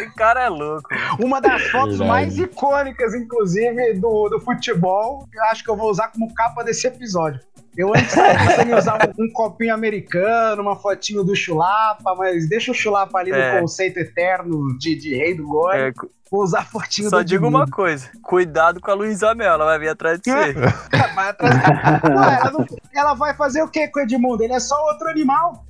O 0.07 0.15
cara 0.15 0.43
é 0.43 0.49
louco. 0.49 0.89
Uma 1.19 1.39
das 1.39 1.63
fotos 1.71 1.97
Verdade. 1.97 2.09
mais 2.09 2.37
icônicas, 2.37 3.13
inclusive, 3.13 3.93
do, 3.93 4.27
do 4.27 4.41
futebol, 4.41 5.25
que 5.31 5.37
eu 5.37 5.43
acho 5.45 5.63
que 5.63 5.69
eu 5.69 5.77
vou 5.77 5.89
usar 5.89 6.09
como 6.09 6.33
capa 6.33 6.63
desse 6.63 6.87
episódio. 6.87 7.39
Eu 7.77 7.89
antes 7.89 8.15
pensando 8.15 8.71
em 8.71 8.75
usar 8.75 8.97
um, 9.19 9.29
copinho 9.31 9.73
americano, 9.73 10.61
uma 10.61 10.75
fotinho 10.75 11.23
do 11.23 11.35
Chulapa, 11.35 12.15
mas 12.15 12.47
deixa 12.47 12.71
o 12.71 12.73
Chulapa 12.75 13.19
ali 13.19 13.31
É. 13.31 13.55
no 13.55 13.61
conceito 13.61 13.97
eterno 13.99 14.77
de, 14.77 14.95
de 14.95 15.15
rei 15.15 15.35
do 15.35 15.45
gole. 15.47 15.77
É, 15.77 15.91
Vou 16.31 16.41
usar 16.41 16.61
a 16.61 16.65
fotinho 16.65 17.07
Só 17.09 17.17
do 17.19 17.23
digo 17.25 17.47
uma 17.47 17.67
coisa: 17.67 18.09
cuidado 18.23 18.81
com 18.81 18.89
a 18.89 18.93
Luísa 18.95 19.35
Mel, 19.35 19.53
ela 19.53 19.65
vai 19.65 19.77
vir 19.79 19.89
atrás 19.89 20.19
de 20.19 20.31
você. 20.31 20.53
Vai 21.15 21.29
atrás- 21.29 21.55
Ué, 21.55 22.39
ela, 22.41 22.51
não- 22.51 22.65
ela 22.93 23.13
vai 23.13 23.33
fazer 23.35 23.61
o 23.61 23.69
que 23.69 23.87
com 23.87 23.99
o 23.99 24.03
Edmundo? 24.03 24.43
Ele 24.43 24.51
é 24.53 24.59
só 24.59 24.75
outro 24.87 25.07
animal. 25.07 25.63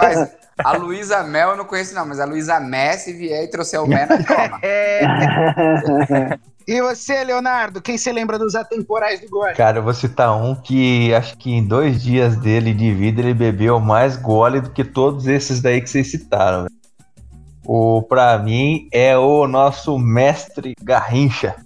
Mas 0.00 0.32
a 0.58 0.72
Luísa 0.76 1.22
Mel 1.24 1.50
eu 1.50 1.56
não 1.56 1.64
conheço, 1.64 1.94
não, 1.94 2.06
mas 2.06 2.20
a 2.20 2.24
Luísa 2.24 2.60
Messi 2.60 3.12
vier 3.12 3.44
e 3.44 3.48
trouxer 3.50 3.82
o 3.82 3.86
Mel, 3.86 4.06
toma. 4.08 4.58
É. 4.62 5.02
E 6.66 6.80
você, 6.80 7.22
Leonardo, 7.22 7.82
quem 7.82 7.98
você 7.98 8.10
lembra 8.12 8.38
dos 8.38 8.54
atemporais 8.54 9.20
do 9.20 9.28
gole? 9.28 9.54
Cara, 9.54 9.78
eu 9.78 9.82
vou 9.82 9.92
citar 9.92 10.34
um 10.34 10.54
que 10.54 11.12
acho 11.14 11.36
que 11.36 11.52
em 11.52 11.62
dois 11.62 12.02
dias 12.02 12.36
dele 12.36 12.72
de 12.72 12.92
vida 12.92 13.20
ele 13.20 13.34
bebeu 13.34 13.78
mais 13.78 14.16
gole 14.16 14.60
do 14.60 14.70
que 14.70 14.82
todos 14.82 15.26
esses 15.26 15.60
daí 15.60 15.80
que 15.80 15.90
vocês 15.90 16.10
citaram. 16.10 16.62
velho. 16.62 16.74
O, 17.66 18.02
pra 18.02 18.38
mim, 18.38 18.88
é 18.92 19.16
o 19.16 19.46
nosso 19.46 19.98
mestre 19.98 20.74
Garrincha. 20.82 21.56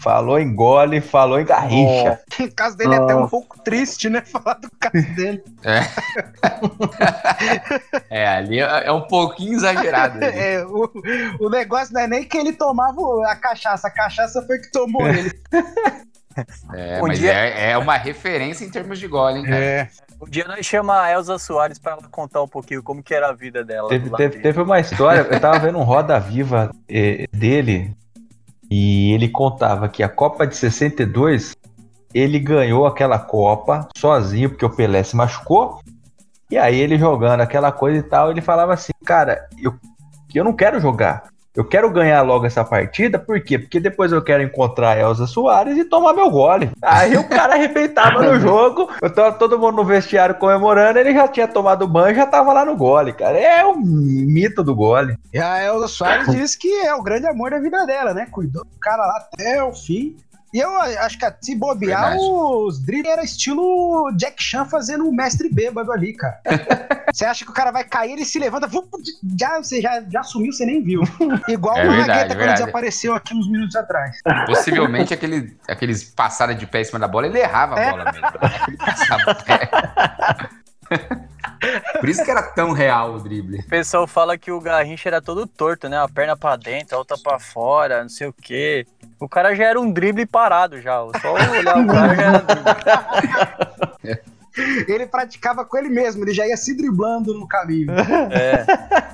Falou 0.00 0.38
em 0.38 0.54
gole, 0.54 1.00
falou 1.00 1.40
em 1.40 1.44
Garrincha. 1.44 2.20
O 2.40 2.54
caso 2.54 2.76
dele 2.76 2.94
é 2.94 2.98
até 2.98 3.14
um 3.14 3.26
pouco 3.28 3.58
triste, 3.62 4.08
né? 4.08 4.20
Falar 4.26 4.54
do 4.54 4.70
caso 4.78 5.06
dele. 5.16 5.42
É, 8.10 8.26
ali 8.28 8.60
é 8.60 8.86
é 8.86 8.92
um 8.92 9.02
pouquinho 9.02 9.54
exagerado. 9.54 10.22
É, 10.22 10.64
o, 10.64 10.90
o 11.40 11.48
negócio 11.50 11.92
não 11.94 12.00
é 12.02 12.06
nem 12.06 12.24
que 12.24 12.36
ele 12.36 12.52
tomava 12.52 13.00
a 13.26 13.36
cachaça, 13.36 13.88
a 13.88 13.90
cachaça 13.90 14.42
foi 14.46 14.58
que 14.58 14.70
tomou 14.70 15.06
ele. 15.06 15.32
É, 16.74 16.98
Um 17.02 17.08
mas 17.08 17.18
dia- 17.18 17.32
é, 17.32 17.70
é 17.72 17.78
uma 17.78 17.96
referência 17.96 18.64
em 18.64 18.70
termos 18.70 18.98
de 18.98 19.06
gole, 19.08 19.38
hein, 19.40 19.44
cara? 19.44 19.56
É. 19.56 19.88
Um 20.20 20.26
dia 20.28 20.44
nós 20.46 20.64
chamamos 20.64 21.02
a 21.02 21.12
Elza 21.12 21.38
Soares 21.38 21.78
pra 21.78 21.92
ela 21.92 22.02
contar 22.10 22.42
um 22.42 22.48
pouquinho 22.48 22.82
como 22.82 23.02
que 23.02 23.14
era 23.14 23.28
a 23.28 23.32
vida 23.32 23.64
dela. 23.64 23.88
Teve, 23.88 24.10
teve, 24.10 24.38
teve 24.40 24.62
uma 24.62 24.80
história, 24.80 25.20
eu 25.20 25.40
tava 25.40 25.58
vendo 25.58 25.78
um 25.78 25.82
Roda 25.82 26.18
Viva 26.18 26.70
eh, 26.88 27.26
dele 27.32 27.94
e 28.70 29.12
ele 29.12 29.28
contava 29.28 29.88
que 29.88 30.02
a 30.02 30.08
Copa 30.08 30.46
de 30.46 30.56
62 30.56 31.54
ele 32.14 32.38
ganhou 32.38 32.86
aquela 32.86 33.18
Copa 33.18 33.88
sozinho 33.96 34.50
porque 34.50 34.64
o 34.64 34.74
Pelé 34.74 35.02
se 35.02 35.14
machucou. 35.14 35.80
E 36.50 36.56
aí 36.56 36.78
ele 36.78 36.96
jogando 36.96 37.40
aquela 37.40 37.72
coisa 37.72 37.98
e 37.98 38.02
tal, 38.02 38.30
ele 38.30 38.40
falava 38.40 38.72
assim, 38.72 38.92
cara, 39.04 39.48
eu, 39.58 39.74
eu 40.34 40.44
não 40.44 40.52
quero 40.52 40.80
jogar. 40.80 41.24
Eu 41.56 41.64
quero 41.64 41.90
ganhar 41.90 42.20
logo 42.20 42.44
essa 42.44 42.62
partida, 42.62 43.18
por 43.18 43.40
quê? 43.40 43.58
Porque 43.58 43.80
depois 43.80 44.12
eu 44.12 44.22
quero 44.22 44.42
encontrar 44.42 44.90
a 44.90 45.00
Elza 45.00 45.26
Soares 45.26 45.78
e 45.78 45.84
tomar 45.84 46.12
meu 46.12 46.30
gole. 46.30 46.70
Aí 46.82 47.16
o 47.16 47.26
cara 47.26 47.54
arrebentava 47.54 48.22
no 48.22 48.38
jogo, 48.40 48.90
eu 49.00 49.08
tava 49.08 49.32
todo 49.32 49.58
mundo 49.58 49.76
no 49.76 49.84
vestiário 49.84 50.34
comemorando, 50.34 50.98
ele 50.98 51.14
já 51.14 51.26
tinha 51.26 51.48
tomado 51.48 51.88
banho, 51.88 52.14
já 52.14 52.26
tava 52.26 52.52
lá 52.52 52.64
no 52.64 52.76
gole, 52.76 53.14
cara. 53.14 53.38
É 53.38 53.64
o 53.64 53.74
mito 53.74 54.62
do 54.62 54.74
gole. 54.74 55.16
E 55.32 55.38
a 55.38 55.64
Elza 55.64 55.88
Soares 55.88 56.28
disse 56.36 56.58
que 56.58 56.68
é 56.68 56.94
o 56.94 57.02
grande 57.02 57.26
amor 57.26 57.50
da 57.50 57.58
vida 57.58 57.86
dela, 57.86 58.12
né? 58.12 58.26
Cuidou 58.30 58.62
do 58.62 58.78
cara 58.78 59.06
lá 59.06 59.16
até 59.16 59.62
o 59.64 59.72
fim. 59.72 60.14
E 60.56 60.58
eu 60.60 60.74
acho 60.80 61.18
que 61.18 61.26
se 61.42 61.54
bobear, 61.54 62.12
Verdade. 62.12 62.22
os 62.24 62.82
dribles 62.82 63.12
era 63.12 63.22
estilo 63.22 64.10
Jack 64.16 64.42
Chan 64.42 64.64
fazendo 64.64 65.06
um 65.06 65.12
mestre 65.12 65.50
bêbado 65.52 65.92
ali, 65.92 66.14
cara. 66.14 66.40
Você 67.12 67.26
acha 67.26 67.44
que 67.44 67.50
o 67.50 67.54
cara 67.54 67.70
vai 67.70 67.84
cair, 67.84 68.12
ele 68.12 68.24
se 68.24 68.38
levanta, 68.38 68.66
já, 69.38 69.58
você 69.62 69.80
já, 69.82 70.02
já 70.10 70.22
sumiu, 70.22 70.50
você 70.52 70.64
nem 70.66 70.82
viu. 70.82 71.02
Igual 71.48 71.76
É 71.76 71.86
o 71.86 71.90
verdade, 71.90 72.28
quando 72.28 72.38
verdade. 72.38 72.60
desapareceu 72.60 73.14
aqui 73.14 73.34
uns 73.34 73.50
minutos 73.50 73.76
atrás. 73.76 74.16
Possivelmente 74.46 75.12
aquele, 75.12 75.54
aqueles 75.68 76.04
passadas 76.04 76.58
de 76.58 76.66
pé 76.66 76.80
em 76.80 76.84
cima 76.84 76.98
da 76.98 77.06
bola, 77.08 77.26
ele 77.26 77.38
errava 77.38 77.76
a 77.76 77.80
É. 77.80 77.90
bola 77.90 78.04
mesmo. 78.12 78.26
Ele 78.68 78.76
passava 78.78 79.30
o 79.30 79.44
pé. 79.44 79.70
Por 82.00 82.08
isso 82.08 82.22
que 82.24 82.30
era 82.30 82.42
tão 82.42 82.72
real 82.72 83.14
o 83.14 83.20
drible. 83.20 83.60
O 83.60 83.68
pessoal 83.68 84.06
fala 84.06 84.36
que 84.36 84.50
o 84.52 84.60
Garrincha 84.60 85.08
era 85.08 85.22
todo 85.22 85.46
torto, 85.46 85.88
né? 85.88 85.98
A 85.98 86.08
perna 86.08 86.36
pra 86.36 86.54
dentro, 86.56 86.94
a 86.94 86.98
outra 86.98 87.16
pra 87.18 87.38
fora, 87.38 88.02
não 88.02 88.08
sei 88.10 88.26
o 88.28 88.32
quê. 88.32 88.86
O 89.18 89.28
cara 89.28 89.54
já 89.54 89.64
era 89.64 89.80
um 89.80 89.90
drible 89.90 90.26
parado 90.26 90.80
já. 90.80 90.98
Só 91.20 91.32
olhar 91.34 91.78
o 91.78 91.86
cara 91.86 92.14
já 92.14 92.22
era 92.22 92.38
drible. 92.38 94.20
Ele 94.88 95.06
praticava 95.06 95.64
com 95.66 95.76
ele 95.76 95.90
mesmo, 95.90 96.24
ele 96.24 96.32
já 96.32 96.46
ia 96.46 96.56
se 96.56 96.74
driblando 96.74 97.34
no 97.34 97.46
caminho. 97.46 97.90
É. 97.92 98.64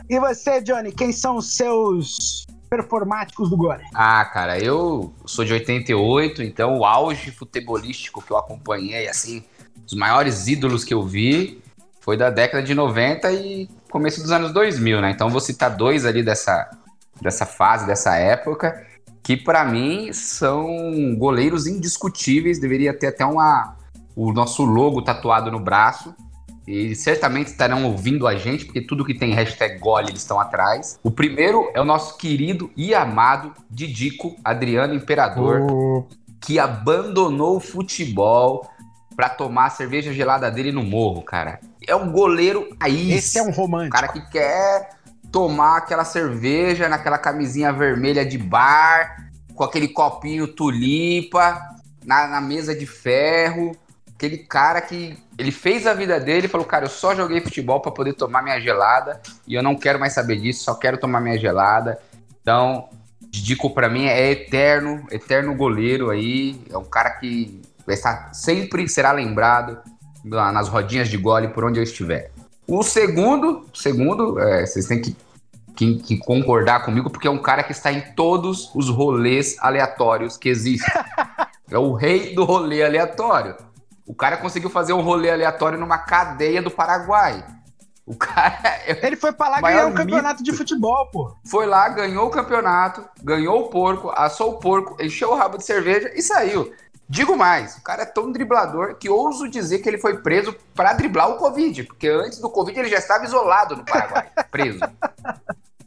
E 0.09 0.21
você, 0.21 0.61
Johnny, 0.61 0.93
quem 0.93 1.11
são 1.11 1.37
os 1.37 1.57
seus 1.57 2.47
performáticos 2.71 3.51
do 3.51 3.57
gole? 3.57 3.83
Ah, 3.93 4.25
cara, 4.25 4.59
eu 4.59 5.13
sou 5.27 5.45
de 5.45 5.53
88, 5.53 6.43
então 6.43 6.79
o 6.79 6.85
auge 6.85 7.31
futebolístico 7.33 8.23
que 8.23 8.31
eu 8.31 8.37
acompanhei, 8.37 9.09
assim, 9.09 9.43
os 9.85 9.95
maiores 9.95 10.47
ídolos 10.47 10.85
que 10.85 10.95
eu 10.95 11.03
vi 11.03 11.61
foi 12.01 12.17
da 12.17 12.31
década 12.31 12.63
de 12.63 12.75
90 12.75 13.33
e 13.33 13.69
começo 13.91 14.23
dos 14.23 14.31
anos 14.31 14.53
2000, 14.53 15.01
né? 15.01 15.11
Então 15.11 15.29
vou 15.29 15.41
citar 15.41 15.71
dois 15.71 16.07
ali 16.07 16.23
dessa, 16.23 16.71
dessa 17.21 17.45
fase, 17.45 17.87
dessa 17.87 18.17
época, 18.17 18.87
que 19.23 19.37
pra 19.37 19.65
mim 19.65 20.13
são 20.13 21.15
goleiros 21.17 21.67
indiscutíveis, 21.67 22.59
deveria 22.59 22.93
ter 22.93 23.09
até 23.09 23.25
uma 23.25 23.77
o 24.15 24.33
nosso 24.33 24.65
logo 24.65 25.01
tatuado 25.03 25.51
no 25.51 25.61
braço. 25.61 26.15
E 26.67 26.95
certamente 26.95 27.49
estarão 27.49 27.85
ouvindo 27.85 28.27
a 28.27 28.37
gente, 28.37 28.65
porque 28.65 28.81
tudo 28.81 29.05
que 29.05 29.15
tem 29.15 29.33
hashtag 29.33 29.79
gole 29.81 30.11
eles 30.11 30.21
estão 30.21 30.39
atrás. 30.39 30.99
O 31.03 31.11
primeiro 31.11 31.69
é 31.75 31.81
o 31.81 31.85
nosso 31.85 32.17
querido 32.17 32.71
e 32.77 32.95
amado 32.95 33.53
Didico 33.69 34.37
Adriano 34.45 34.95
Imperador, 34.95 36.07
que 36.41 36.61
abandonou 36.61 37.57
o 37.57 37.61
futebol 37.61 38.69
pra 39.17 39.29
tomar 39.29 39.67
a 39.67 39.71
cerveja 39.71 40.13
gelada 40.13 40.51
dele 40.51 40.71
no 40.71 40.85
morro, 40.85 41.23
cara. 41.23 41.61
É 41.87 41.97
um 41.97 42.13
goleiro 42.13 42.69
raiz. 42.81 43.17
Esse 43.17 43.39
é 43.39 43.43
um 43.43 43.51
romântico. 43.51 43.97
cara 43.97 44.09
que 44.09 44.21
quer 44.31 45.02
tomar 45.33 45.79
aquela 45.79 46.05
cerveja 46.05 46.89
naquela 46.89 47.19
camisinha 47.19 47.73
vermelha 47.73 48.25
de 48.25 48.37
bar, 48.37 49.31
com 49.55 49.65
aquele 49.65 49.89
copinho 49.89 50.47
tulipa, 50.47 51.61
na, 52.05 52.29
na 52.29 52.41
mesa 52.41 52.75
de 52.75 52.87
ferro. 52.87 53.73
Aquele 54.15 54.39
cara 54.39 54.81
que 54.81 55.19
ele 55.37 55.51
fez 55.51 55.87
a 55.87 55.95
vida 55.95 56.21
dele 56.21 56.47
falou: 56.47 56.67
Cara, 56.67 56.85
eu 56.85 56.91
só 56.91 57.15
joguei 57.15 57.41
futebol 57.41 57.81
pra 57.81 57.91
poder 57.91 58.13
tomar 58.13 58.43
minha 58.43 58.61
gelada 58.61 59.21
e 59.49 59.55
eu 59.55 59.63
não 59.63 59.75
quero 59.75 59.99
mais 59.99 60.13
saber 60.13 60.37
disso, 60.37 60.63
só 60.63 60.75
quero 60.75 60.99
tomar 60.99 61.21
minha 61.21 61.39
gelada. 61.39 61.99
Então, 62.41 62.89
Dico 63.35 63.71
pra 63.71 63.89
mim 63.89 64.05
é 64.05 64.31
eterno, 64.31 65.07
eterno 65.11 65.55
goleiro 65.55 66.11
aí. 66.11 66.61
É 66.71 66.77
um 66.77 66.85
cara 66.85 67.09
que 67.13 67.63
vai 67.87 67.95
estar 67.95 68.35
sempre 68.35 68.87
será 68.89 69.11
lembrado 69.11 69.79
na- 70.23 70.53
nas 70.53 70.69
rodinhas 70.69 71.09
de 71.09 71.17
gole 71.17 71.49
por 71.49 71.65
onde 71.65 71.81
eu 71.81 71.83
estiver. 71.83 72.31
O 72.67 72.83
segundo, 72.83 73.67
segundo, 73.75 74.39
é, 74.39 74.65
vocês 74.67 74.87
têm 74.87 75.01
que, 75.01 75.17
que- 75.75 75.97
que 75.97 76.19
concordar 76.19 76.85
comigo, 76.85 77.11
porque 77.11 77.27
é 77.27 77.31
um 77.31 77.43
cara 77.43 77.63
que 77.63 77.73
está 77.73 77.93
em 77.93 78.01
todos 78.15 78.71
os 78.75 78.89
rolês 78.89 79.57
aleatórios 79.61 80.37
que 80.37 80.49
existem. 80.49 80.89
é 81.71 81.79
o 81.79 81.93
rei 81.95 82.35
do 82.35 82.45
rolê 82.45 82.83
aleatório. 82.85 83.57
O 84.07 84.15
cara 84.15 84.37
conseguiu 84.37 84.69
fazer 84.71 84.93
um 84.93 85.01
rolê 85.01 85.31
aleatório 85.31 85.79
numa 85.79 85.99
cadeia 85.99 86.61
do 86.63 86.71
Paraguai. 86.71 87.45
O 88.05 88.17
cara 88.17 88.59
Ele 89.03 89.17
foi 89.17 89.33
pra 89.33 89.49
lá 89.49 89.61
ganhar 89.61 89.87
um 89.87 89.93
campeonato 89.95 90.41
mito. 90.41 90.51
de 90.51 90.53
futebol, 90.57 91.07
pô. 91.07 91.37
foi 91.47 91.67
lá, 91.67 91.89
ganhou 91.89 92.27
o 92.27 92.31
campeonato, 92.31 93.05
ganhou 93.23 93.61
o 93.63 93.69
porco, 93.69 94.11
assou 94.17 94.53
o 94.53 94.59
porco, 94.59 95.01
encheu 95.03 95.31
o 95.31 95.37
rabo 95.37 95.57
de 95.57 95.65
cerveja 95.65 96.11
e 96.15 96.21
saiu. 96.23 96.73
Digo 97.09 97.37
mais, 97.37 97.77
o 97.77 97.83
cara 97.83 98.03
é 98.03 98.07
tão 98.07 98.33
driblador 98.33 98.97
que 98.97 99.09
ouso 99.09 99.49
dizer 99.49 99.81
que 99.81 99.89
ele 99.89 99.99
foi 99.99 100.19
preso 100.19 100.57
pra 100.75 100.95
driblar 100.95 101.31
o 101.31 101.37
Covid, 101.37 101.85
porque 101.85 102.09
antes 102.09 102.39
do 102.39 102.49
Covid 102.49 102.79
ele 102.79 102.89
já 102.89 102.99
estava 102.99 103.25
isolado 103.25 103.77
no 103.77 103.85
Paraguai, 103.85 104.31
preso. 104.51 104.81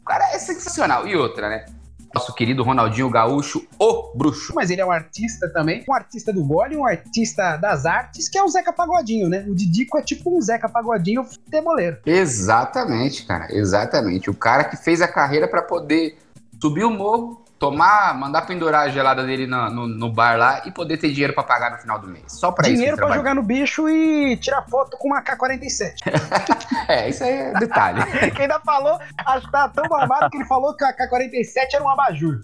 O 0.00 0.04
cara 0.04 0.32
é 0.32 0.38
sensacional. 0.38 1.06
E 1.06 1.16
outra, 1.16 1.48
né? 1.48 1.66
Nosso 2.14 2.32
querido 2.32 2.62
Ronaldinho 2.62 3.10
Gaúcho, 3.10 3.66
o 3.78 4.16
bruxo. 4.16 4.54
Mas 4.54 4.70
ele 4.70 4.80
é 4.80 4.86
um 4.86 4.90
artista 4.90 5.48
também, 5.52 5.84
um 5.88 5.92
artista 5.92 6.32
do 6.32 6.44
gole, 6.44 6.76
um 6.76 6.86
artista 6.86 7.56
das 7.56 7.84
artes, 7.84 8.28
que 8.28 8.38
é 8.38 8.42
o 8.42 8.48
Zeca 8.48 8.72
Pagodinho, 8.72 9.28
né? 9.28 9.44
O 9.48 9.54
Didico 9.54 9.98
é 9.98 10.02
tipo 10.02 10.34
um 10.34 10.40
Zeca 10.40 10.68
Pagodinho 10.68 11.26
demoleiro. 11.48 11.98
Exatamente, 12.06 13.26
cara, 13.26 13.48
exatamente. 13.50 14.30
O 14.30 14.34
cara 14.34 14.64
que 14.64 14.76
fez 14.76 15.02
a 15.02 15.08
carreira 15.08 15.46
pra 15.48 15.60
poder 15.60 16.16
subir 16.60 16.84
o 16.84 16.90
morro, 16.90 17.44
tomar, 17.58 18.14
mandar 18.14 18.42
pendurar 18.42 18.86
a 18.86 18.88
gelada 18.88 19.24
dele 19.24 19.46
no, 19.46 19.70
no, 19.70 19.86
no 19.86 20.12
bar 20.12 20.36
lá 20.36 20.62
e 20.66 20.70
poder 20.70 20.98
ter 20.98 21.10
dinheiro 21.10 21.32
pra 21.32 21.42
pagar 21.42 21.70
no 21.70 21.78
final 21.78 21.98
do 21.98 22.06
mês. 22.06 22.24
Só 22.28 22.52
pra 22.52 22.68
isso. 22.68 22.76
Dinheiro 22.76 22.96
trabalha. 22.96 23.18
jogar 23.18 23.34
no 23.34 23.42
bicho 23.42 23.88
e 23.88 24.36
tirar 24.36 24.62
foto 24.62 24.96
com 24.98 25.08
uma 25.08 25.22
K-47. 25.22 25.96
É, 26.88 27.08
isso 27.08 27.24
aí 27.24 27.32
é 27.32 27.52
detalhe. 27.58 28.00
Quem 28.32 28.42
ainda 28.42 28.60
falou, 28.60 29.00
acho 29.26 29.46
que 29.46 29.52
tá 29.52 29.68
tão 29.68 29.84
mamado 29.88 30.30
que 30.30 30.36
ele 30.36 30.44
falou 30.44 30.76
que 30.76 30.84
a 30.84 30.92
K-47 30.92 31.74
era 31.74 31.82
um 31.82 31.88
abajur. 31.88 32.40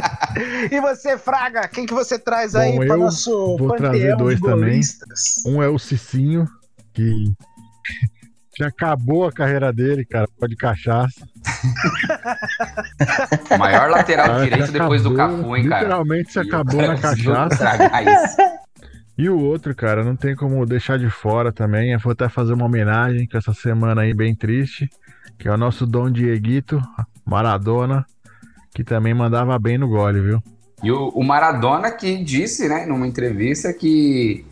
e 0.70 0.80
você, 0.80 1.16
Fraga, 1.16 1.66
quem 1.68 1.86
que 1.86 1.94
você 1.94 2.18
traz 2.18 2.54
aí 2.54 2.76
para 2.76 2.86
eu 2.86 2.98
nosso 2.98 3.56
vou 3.56 3.76
trazer 3.76 4.16
dois 4.16 4.40
também. 4.40 4.80
Um 5.46 5.62
é 5.62 5.68
o 5.68 5.78
Cicinho, 5.78 6.46
que 6.92 7.32
já 8.56 8.68
acabou 8.68 9.26
a 9.26 9.32
carreira 9.32 9.72
dele, 9.72 10.04
cara, 10.04 10.28
pode 10.38 10.56
cachaça. 10.56 11.26
Maior 13.58 13.90
lateral 13.90 14.26
Cara, 14.26 14.44
direito 14.44 14.72
depois 14.72 15.02
do 15.02 15.12
acabou, 15.12 15.38
Cafu, 15.38 15.56
hein, 15.56 15.68
cara. 15.68 15.82
Literalmente 15.82 16.32
se 16.32 16.40
acabou 16.40 16.82
na 16.82 16.98
cachaça. 16.98 17.78
E 19.16 19.28
o 19.28 19.38
outro, 19.38 19.74
cara, 19.74 20.02
não 20.02 20.16
tem 20.16 20.34
como 20.34 20.64
deixar 20.66 20.98
de 20.98 21.10
fora 21.10 21.52
também. 21.52 21.92
Eu 21.92 21.98
vou 21.98 22.12
até 22.12 22.28
fazer 22.28 22.54
uma 22.54 22.64
homenagem 22.64 23.28
com 23.28 23.36
essa 23.36 23.52
semana 23.52 24.02
aí 24.02 24.14
bem 24.14 24.34
triste, 24.34 24.88
que 25.38 25.46
é 25.46 25.52
o 25.52 25.56
nosso 25.56 25.86
Dom 25.86 26.10
Dieguito, 26.10 26.80
Maradona, 27.24 28.04
que 28.74 28.82
também 28.82 29.14
mandava 29.14 29.58
bem 29.58 29.78
no 29.78 29.88
gole, 29.88 30.20
viu? 30.20 30.42
E 30.82 30.90
o, 30.90 31.08
o 31.10 31.22
Maradona 31.22 31.90
que 31.90 32.24
disse, 32.24 32.68
né, 32.68 32.86
numa 32.86 33.06
entrevista 33.06 33.72
que 33.72 34.44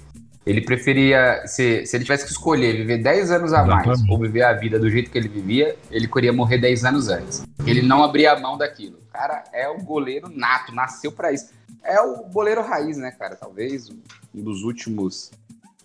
ele 0.49 0.61
preferia, 0.63 1.43
se, 1.47 1.85
se 1.85 1.97
ele 1.97 2.05
tivesse 2.05 2.25
que 2.25 2.31
escolher 2.33 2.75
viver 2.77 2.99
10 3.03 3.31
anos 3.31 3.53
a 3.53 3.65
mais 3.65 3.85
Exatamente. 3.87 4.11
ou 4.13 4.19
viver 4.19 4.43
a 4.43 4.53
vida 4.55 4.79
do 4.79 4.89
jeito 4.89 5.11
que 5.11 5.19
ele 5.19 5.29
vivia, 5.29 5.77
ele 5.91 6.09
queria 6.09 6.33
morrer 6.33 6.59
10 6.59 6.85
anos 6.85 7.09
antes. 7.09 7.45
Ele 7.67 7.83
não 7.83 8.03
abria 8.03 8.33
a 8.33 8.41
mão 8.41 8.57
daquilo. 8.57 8.99
O 8.99 9.13
cara 9.13 9.45
é 9.53 9.69
o 9.69 9.79
goleiro 9.83 10.29
nato, 10.35 10.75
nasceu 10.75 11.13
pra 11.13 11.33
isso. 11.33 11.51
É 11.85 12.01
o 12.01 12.25
goleiro 12.25 12.63
raiz, 12.63 12.97
né, 12.97 13.11
cara? 13.11 13.37
Talvez 13.37 13.91
um 14.35 14.43
dos 14.43 14.63
últimos 14.63 15.31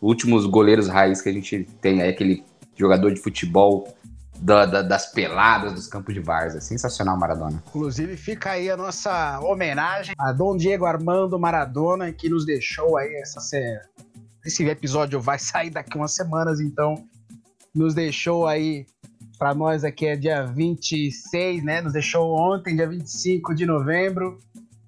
últimos 0.01 0.45
goleiros 0.45 0.87
raiz 0.89 1.21
que 1.21 1.29
a 1.29 1.33
gente 1.33 1.67
tem 1.81 2.01
aí, 2.01 2.09
aquele 2.09 2.43
jogador 2.75 3.13
de 3.13 3.21
futebol 3.21 3.87
da- 4.37 4.65
da- 4.65 4.81
das 4.81 5.11
peladas, 5.13 5.73
dos 5.73 5.87
campos 5.87 6.13
de 6.13 6.19
várzea. 6.19 6.59
Sensacional, 6.59 7.17
Maradona. 7.17 7.63
Inclusive, 7.69 8.17
fica 8.17 8.51
aí 8.51 8.69
a 8.69 8.75
nossa 8.75 9.39
homenagem 9.41 10.13
a 10.19 10.33
Dom 10.33 10.57
Diego 10.57 10.85
Armando 10.85 11.39
Maradona, 11.39 12.11
que 12.11 12.27
nos 12.27 12.45
deixou 12.45 12.97
aí 12.97 13.13
essa 13.15 13.39
Esse 14.45 14.65
episódio 14.65 15.19
vai 15.19 15.39
sair 15.39 15.69
daqui 15.69 15.97
umas 15.97 16.15
semanas, 16.15 16.59
então 16.59 16.95
nos 17.73 17.93
deixou 17.93 18.45
aí 18.45 18.85
para 19.37 19.53
nós 19.53 19.83
aqui 19.83 20.05
é 20.05 20.15
dia 20.15 20.45
26, 20.45 21.63
né? 21.63 21.81
Nos 21.81 21.93
deixou 21.93 22.33
ontem, 22.33 22.75
dia 22.75 22.87
25 22.87 23.53
de 23.53 23.65
novembro. 23.65 24.37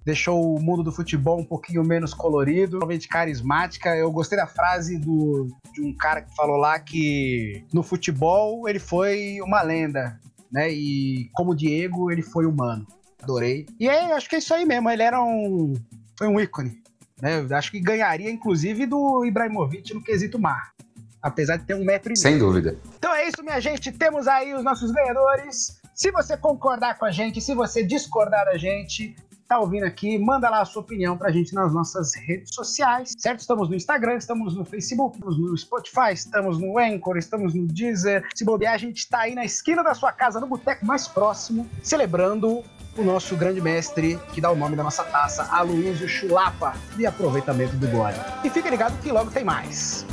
Deixou 0.05 0.55
o 0.55 0.61
mundo 0.61 0.83
do 0.83 0.91
futebol 0.91 1.39
um 1.39 1.43
pouquinho 1.43 1.83
menos 1.83 2.13
colorido, 2.13 2.77
realmente 2.77 3.07
carismática. 3.07 3.95
Eu 3.97 4.11
gostei 4.11 4.37
da 4.37 4.45
frase 4.45 4.99
do, 4.99 5.49
de 5.73 5.81
um 5.81 5.93
cara 5.95 6.21
que 6.21 6.33
falou 6.35 6.57
lá 6.57 6.79
que 6.79 7.65
no 7.73 7.81
futebol 7.81 8.69
ele 8.69 8.77
foi 8.77 9.41
uma 9.41 9.63
lenda, 9.63 10.19
né? 10.51 10.71
E 10.71 11.29
como 11.33 11.55
Diego, 11.55 12.11
ele 12.11 12.21
foi 12.21 12.45
humano. 12.45 12.85
Adorei. 13.21 13.65
E 13.79 13.89
é, 13.89 14.13
acho 14.13 14.29
que 14.29 14.35
é 14.35 14.39
isso 14.39 14.53
aí 14.53 14.63
mesmo. 14.63 14.89
Ele 14.89 15.01
era 15.01 15.21
um. 15.21 15.73
Foi 16.17 16.27
um 16.27 16.39
ícone. 16.39 16.84
Né? 17.25 17.43
Eu 17.49 17.57
acho 17.57 17.71
que 17.71 17.79
ganharia, 17.79 18.29
inclusive, 18.29 18.85
do 18.85 19.25
Ibrahimovic 19.25 19.91
no 19.95 20.03
quesito 20.03 20.37
mar. 20.37 20.73
Apesar 21.19 21.57
de 21.57 21.65
ter 21.65 21.73
um 21.73 21.83
metro 21.83 22.09
e 22.09 22.13
meio. 22.13 22.17
Sem 22.17 22.37
dúvida. 22.37 22.77
Então 22.99 23.11
é 23.15 23.27
isso, 23.27 23.41
minha 23.41 23.59
gente. 23.59 23.91
Temos 23.91 24.27
aí 24.27 24.53
os 24.53 24.63
nossos 24.63 24.91
ganhadores. 24.91 25.81
Se 25.95 26.11
você 26.11 26.37
concordar 26.37 26.99
com 26.99 27.05
a 27.05 27.09
gente, 27.09 27.41
se 27.41 27.55
você 27.55 27.83
discordar 27.83 28.45
da 28.45 28.59
gente, 28.59 29.15
tá 29.47 29.59
ouvindo 29.59 29.85
aqui, 29.85 30.19
manda 30.19 30.47
lá 30.51 30.61
a 30.61 30.65
sua 30.65 30.83
opinião 30.83 31.17
pra 31.17 31.31
gente 31.31 31.51
nas 31.55 31.73
nossas 31.73 32.13
redes 32.13 32.53
sociais, 32.53 33.13
certo? 33.17 33.39
Estamos 33.39 33.69
no 33.69 33.75
Instagram, 33.75 34.17
estamos 34.17 34.55
no 34.55 34.63
Facebook, 34.63 35.15
estamos 35.15 35.39
no 35.39 35.57
Spotify, 35.57 36.13
estamos 36.13 36.59
no 36.59 36.77
Anchor, 36.77 37.17
estamos 37.17 37.55
no 37.55 37.65
Deezer. 37.65 38.27
Se 38.35 38.45
bobear, 38.45 38.75
a 38.75 38.77
gente 38.77 39.09
tá 39.09 39.21
aí 39.21 39.33
na 39.33 39.45
esquina 39.45 39.83
da 39.83 39.95
sua 39.95 40.11
casa, 40.11 40.39
no 40.39 40.45
boteco 40.45 40.85
mais 40.85 41.07
próximo, 41.07 41.67
celebrando 41.81 42.63
o 42.97 43.03
nosso 43.03 43.35
grande 43.35 43.61
mestre, 43.61 44.19
que 44.33 44.39
dá 44.39 44.49
o 44.49 44.55
nome 44.55 44.75
da 44.75 44.83
nossa 44.83 45.03
taça, 45.03 45.43
Aloysio 45.51 46.07
Chulapa, 46.07 46.73
de 46.95 47.05
aproveitamento 47.05 47.75
do 47.75 47.87
gole. 47.87 48.15
E 48.43 48.49
fica 48.49 48.69
ligado 48.69 48.99
que 49.01 49.11
logo 49.11 49.29
tem 49.31 49.43
mais. 49.43 50.05